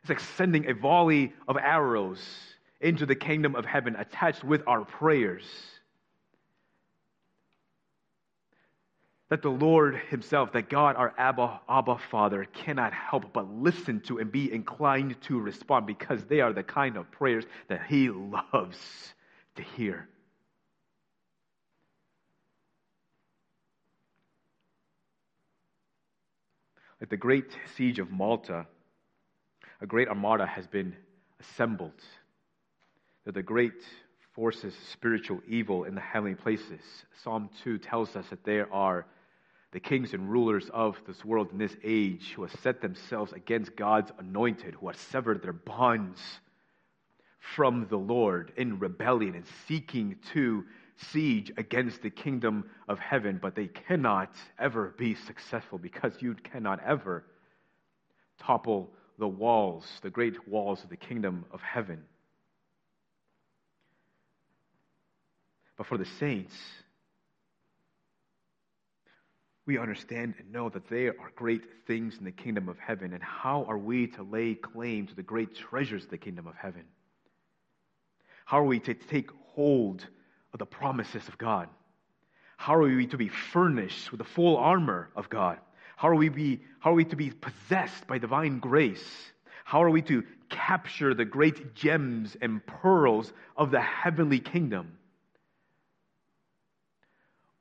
[0.07, 2.25] It's like sending a volley of arrows
[2.79, 5.43] into the kingdom of heaven attached with our prayers.
[9.27, 14.19] That the Lord Himself, that God, our Abba, Abba Father, cannot help but listen to
[14.19, 18.77] and be inclined to respond because they are the kind of prayers that He loves
[19.57, 20.07] to hear.
[27.01, 28.67] Like the great siege of Malta
[29.81, 30.95] a great armada has been
[31.39, 32.01] assembled.
[33.25, 33.83] That the great
[34.33, 36.81] forces, spiritual evil in the heavenly places.
[37.23, 39.05] Psalm 2 tells us that there are
[39.71, 43.75] the kings and rulers of this world in this age who have set themselves against
[43.75, 46.21] God's anointed, who have severed their bonds
[47.55, 50.63] from the Lord in rebellion and seeking to
[51.11, 56.79] siege against the kingdom of heaven, but they cannot ever be successful because you cannot
[56.83, 57.23] ever
[58.39, 62.03] topple the walls, the great walls of the kingdom of heaven.
[65.77, 66.55] But for the saints,
[69.65, 73.13] we understand and know that there are great things in the kingdom of heaven.
[73.13, 76.55] And how are we to lay claim to the great treasures of the kingdom of
[76.55, 76.85] heaven?
[78.45, 80.05] How are we to take hold
[80.53, 81.67] of the promises of God?
[82.55, 85.59] How are we to be furnished with the full armor of God?
[85.97, 89.03] How are we, be, how are we to be possessed by divine grace?
[89.65, 94.99] How are we to capture the great gems and pearls of the heavenly kingdom?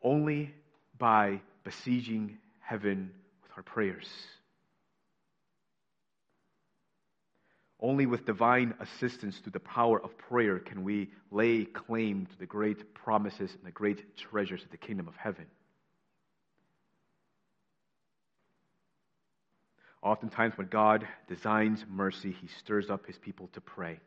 [0.03, 0.55] Only
[0.99, 3.11] by besieging heaven
[3.43, 4.07] with our prayers.
[7.81, 12.47] Only with divine assistance through the power of prayer can we lay claim to the
[12.47, 15.47] great promises and the great treasures of the kingdom of heaven.
[20.07, 23.99] Oftentimes, when God designs mercy, he stirs up his people to pray.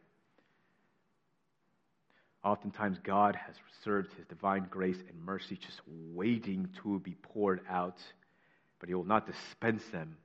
[2.41, 5.81] Oftentimes, God has reserved his divine grace and mercy just
[6.13, 8.01] waiting to be poured out,
[8.80, 10.15] but he will not dispense them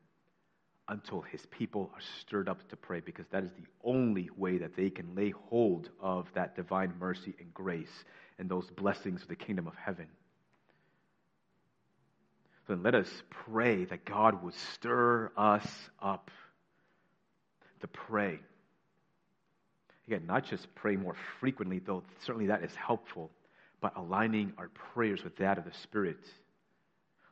[0.86, 4.76] until his people are stirred up to pray, because that is the only way that
[4.76, 8.05] they can lay hold of that divine mercy and grace
[8.38, 10.06] and those blessings of the kingdom of heaven.
[12.66, 15.66] Then let us pray that God would stir us
[16.01, 16.31] up
[17.81, 18.39] to pray
[20.07, 23.31] Again, not just pray more frequently, though certainly that is helpful,
[23.81, 26.19] but aligning our prayers with that of the Spirit.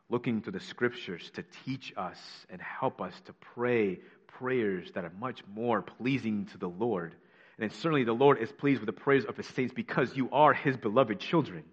[0.09, 2.19] Looking to the scriptures to teach us
[2.51, 7.15] and help us to pray prayers that are much more pleasing to the Lord.
[7.59, 10.55] And certainly the Lord is pleased with the prayers of his saints because you are
[10.55, 11.65] his beloved children.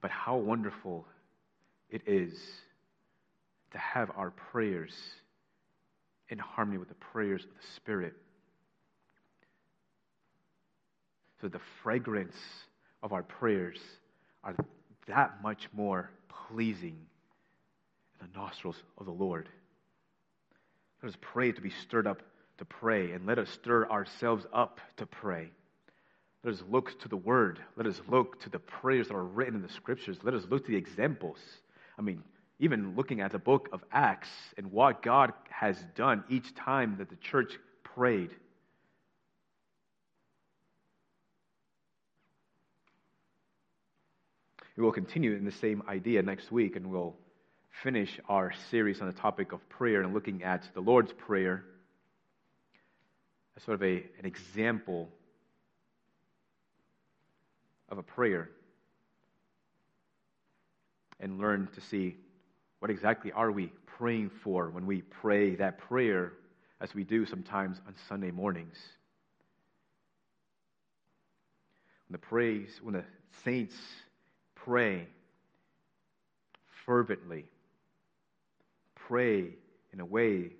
[0.00, 1.06] But how wonderful
[1.90, 2.32] it is
[3.72, 4.94] to have our prayers
[6.28, 8.14] in harmony with the prayers of the Spirit.
[11.40, 12.36] So the fragrance
[13.02, 13.78] of our prayers
[14.44, 14.54] are
[15.08, 16.10] that much more
[16.48, 16.96] pleasing
[18.20, 19.48] in the nostrils of the Lord.
[21.02, 22.22] Let us pray to be stirred up
[22.58, 25.50] to pray, and let us stir ourselves up to pray.
[26.42, 27.58] Let us look to the Word.
[27.76, 30.18] Let us look to the prayers that are written in the Scriptures.
[30.22, 31.38] Let us look to the examples.
[31.98, 32.22] I mean,
[32.58, 37.10] even looking at the book of Acts and what God has done each time that
[37.10, 38.30] the church prayed.
[44.76, 47.16] We will continue in the same idea next week and we'll
[47.82, 51.64] finish our series on the topic of prayer and looking at the Lord's Prayer
[53.56, 55.10] as sort of a, an example
[57.90, 58.50] of a prayer
[61.18, 62.16] and learn to see
[62.78, 66.32] what exactly are we praying for when we pray that prayer
[66.80, 68.78] as we do sometimes on Sunday mornings?
[72.08, 73.04] When the praise, when the
[73.44, 73.76] saints
[74.54, 75.06] pray
[76.86, 77.44] fervently,
[78.94, 79.50] pray
[79.92, 80.52] in a way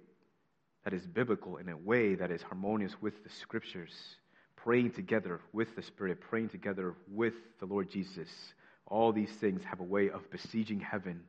[0.84, 3.94] that is biblical, in a way that is harmonious with the scriptures,
[4.64, 8.28] praying together with the Spirit, praying together with the Lord Jesus.
[8.86, 11.20] All these things have a way of besieging heaven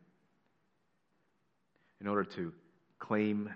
[1.99, 2.52] in order to
[2.99, 3.49] claim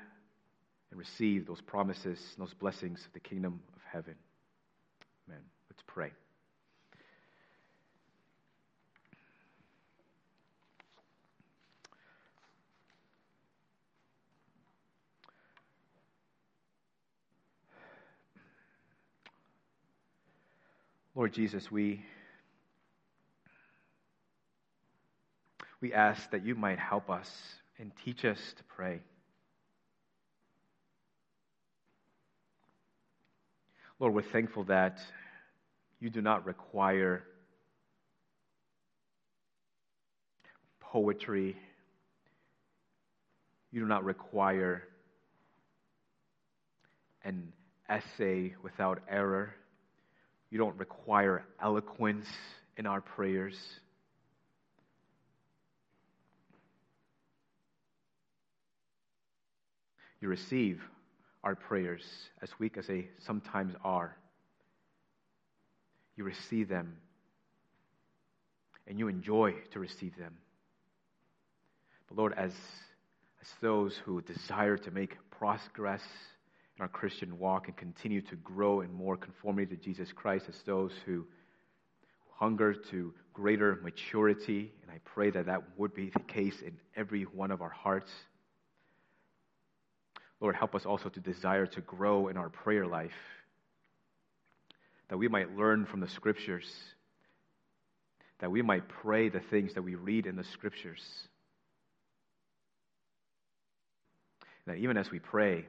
[0.91, 4.15] and receive those promises, those blessings of the kingdom of heaven.
[5.27, 5.41] Amen.
[5.69, 6.11] Let's pray.
[21.17, 22.03] Lord Jesus, we
[25.79, 27.31] we ask that you might help us
[27.79, 28.99] and teach us to pray.
[33.97, 34.97] Lord, we're thankful that
[36.01, 37.23] you do not require
[40.81, 41.55] poetry.
[43.71, 44.83] You do not require
[47.23, 47.53] an
[47.87, 49.55] essay without error.
[50.55, 52.27] You don't require eloquence
[52.77, 53.57] in our prayers.
[60.21, 60.81] You receive
[61.43, 62.05] our prayers,
[62.41, 64.15] as weak as they sometimes are.
[66.15, 66.99] You receive them,
[68.87, 70.37] and you enjoy to receive them.
[72.07, 72.53] But Lord, as,
[73.41, 76.03] as those who desire to make progress
[76.77, 80.61] in our Christian walk and continue to grow in more conformity to Jesus Christ as
[80.65, 81.25] those who
[82.37, 84.73] hunger to greater maturity.
[84.81, 88.11] And I pray that that would be the case in every one of our hearts.
[90.41, 93.11] Lord, help us also to desire to grow in our prayer life,
[95.09, 96.69] that we might learn from the scriptures,
[98.39, 101.01] that we might pray the things that we read in the scriptures.
[104.67, 105.67] That even as we pray,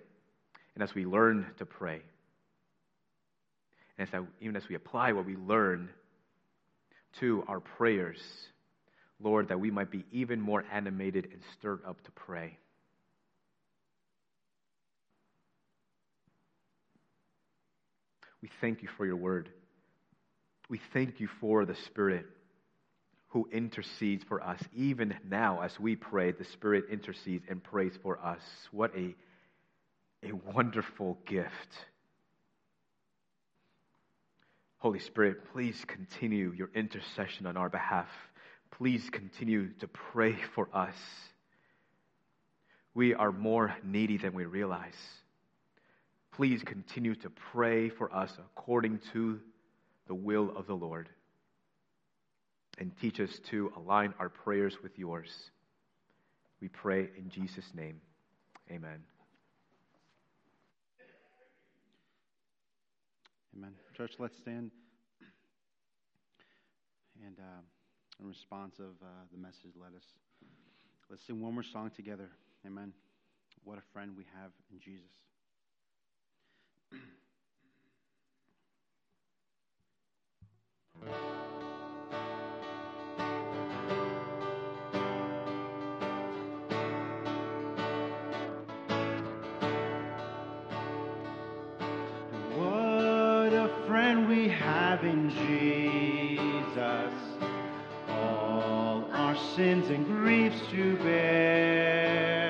[0.77, 2.03] and as we learn to pray,
[3.99, 5.89] and as that, even as we apply what we learn
[7.19, 8.21] to our prayers,
[9.19, 12.59] Lord, that we might be even more animated and stirred up to pray.
[18.43, 19.49] We thank you for your word.
[20.69, 22.27] We thank you for the Spirit
[23.29, 24.63] who intercedes for us.
[24.75, 28.43] Even now, as we pray, the Spirit intercedes and prays for us.
[28.73, 29.15] What a,
[30.23, 31.87] a wonderful gift.
[34.79, 38.09] Holy Spirit, please continue your intercession on our behalf.
[38.71, 40.95] Please continue to pray for us.
[42.95, 44.95] We are more needy than we realize.
[46.33, 49.41] Please continue to pray for us according to
[50.07, 51.09] the will of the Lord.
[52.79, 55.31] And teach us to align our prayers with yours.
[56.61, 58.01] We pray in Jesus' name.
[58.71, 59.16] Amen.
[63.57, 63.73] Amen.
[63.97, 64.71] Church, let's stand.
[67.25, 67.63] And uh,
[68.21, 70.05] in response of uh, the message, let us
[71.09, 72.29] let's sing one more song together.
[72.67, 72.93] Amen.
[73.65, 75.11] What a friend we have in Jesus.
[81.01, 81.11] What
[94.97, 97.13] have in Jesus.
[98.09, 102.41] All our sins and griefs to bear.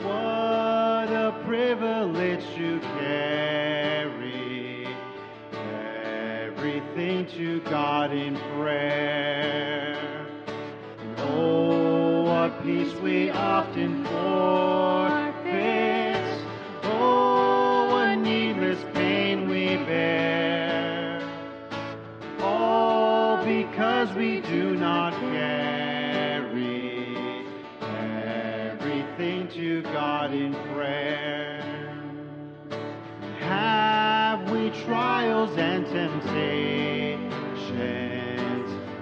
[0.00, 4.86] What a privilege to carry
[6.46, 9.98] everything to God in prayer.
[11.00, 14.97] And oh, what peace we often forfeit.
[29.58, 31.60] To God in prayer.
[33.40, 37.32] Have we trials and temptations?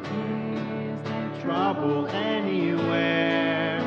[0.09, 3.83] Is there trouble anywhere?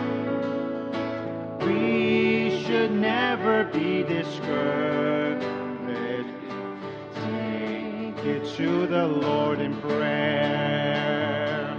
[1.66, 5.44] We should never be discouraged.
[7.16, 11.76] Take it to the Lord in prayer.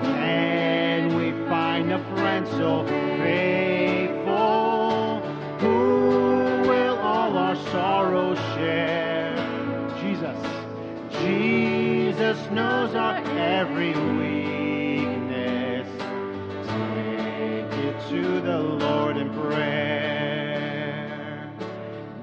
[0.00, 2.84] Can we find a friend so
[12.26, 15.86] Jesus knows our every weakness.
[16.66, 20.68] Take it to the Lord in prayer.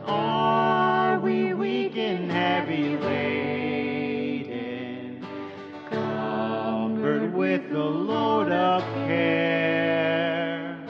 [0.06, 4.46] Are we weak and heavy laden?
[5.90, 10.86] Covered with the load of care.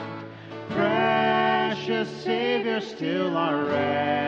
[0.70, 4.23] Precious Savior, still our refuge.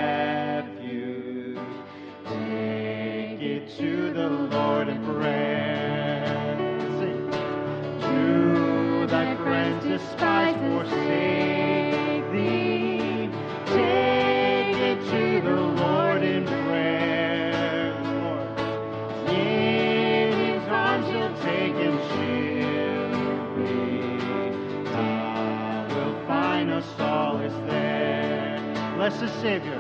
[29.09, 29.76] There.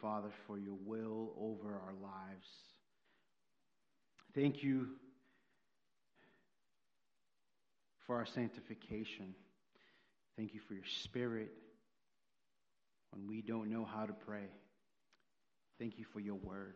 [0.00, 2.46] Father, for your will over our lives.
[4.34, 4.88] Thank you
[8.06, 9.34] for our sanctification.
[10.36, 11.50] Thank you for your spirit
[13.12, 14.48] when we don't know how to pray.
[15.78, 16.74] Thank you for your word.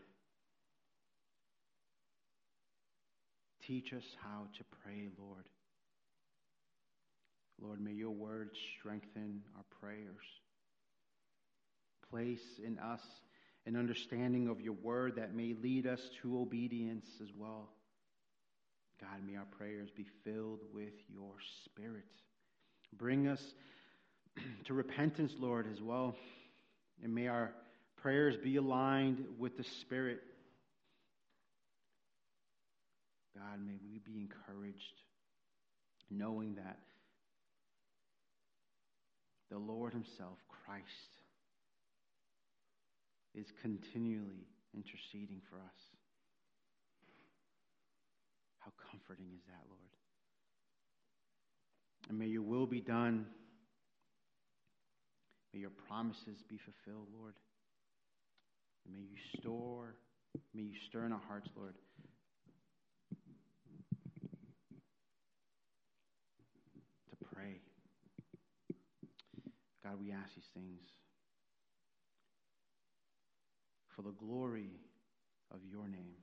[3.67, 5.45] Teach us how to pray, Lord.
[7.61, 10.42] Lord, may your word strengthen our prayers.
[12.13, 13.01] Place in us
[13.65, 17.71] an understanding of your word that may lead us to obedience as well.
[19.01, 21.33] God, may our prayers be filled with your
[21.65, 22.05] spirit.
[22.99, 23.43] Bring us
[24.67, 26.15] to repentance, Lord, as well.
[27.03, 27.55] And may our
[27.97, 30.21] prayers be aligned with the Spirit.
[33.35, 35.01] God, may we be encouraged
[36.11, 36.79] knowing that
[39.51, 41.22] the Lord Himself, Christ,
[43.35, 45.81] is continually interceding for us.
[48.59, 49.81] How comforting is that, Lord?
[52.09, 53.27] And may your will be done.
[55.55, 57.35] May your promises be fulfilled, Lord.
[58.85, 59.95] And may you store,
[60.55, 61.75] may you stir in our hearts, Lord.
[67.11, 67.61] To pray.
[69.85, 71.02] God, we ask these things
[74.03, 74.71] for the glory
[75.53, 76.17] of your name.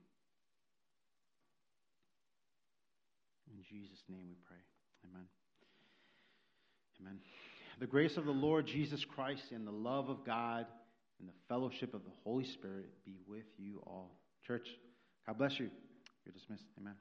[3.50, 4.56] In Jesus' name we pray.
[5.10, 5.26] Amen.
[7.00, 7.18] Amen.
[7.78, 10.66] The grace of the Lord Jesus Christ and the love of God
[11.18, 14.18] and the fellowship of the Holy Spirit be with you all.
[14.46, 14.68] Church,
[15.26, 15.70] God bless you.
[16.24, 16.64] You're dismissed.
[16.78, 16.94] Amen.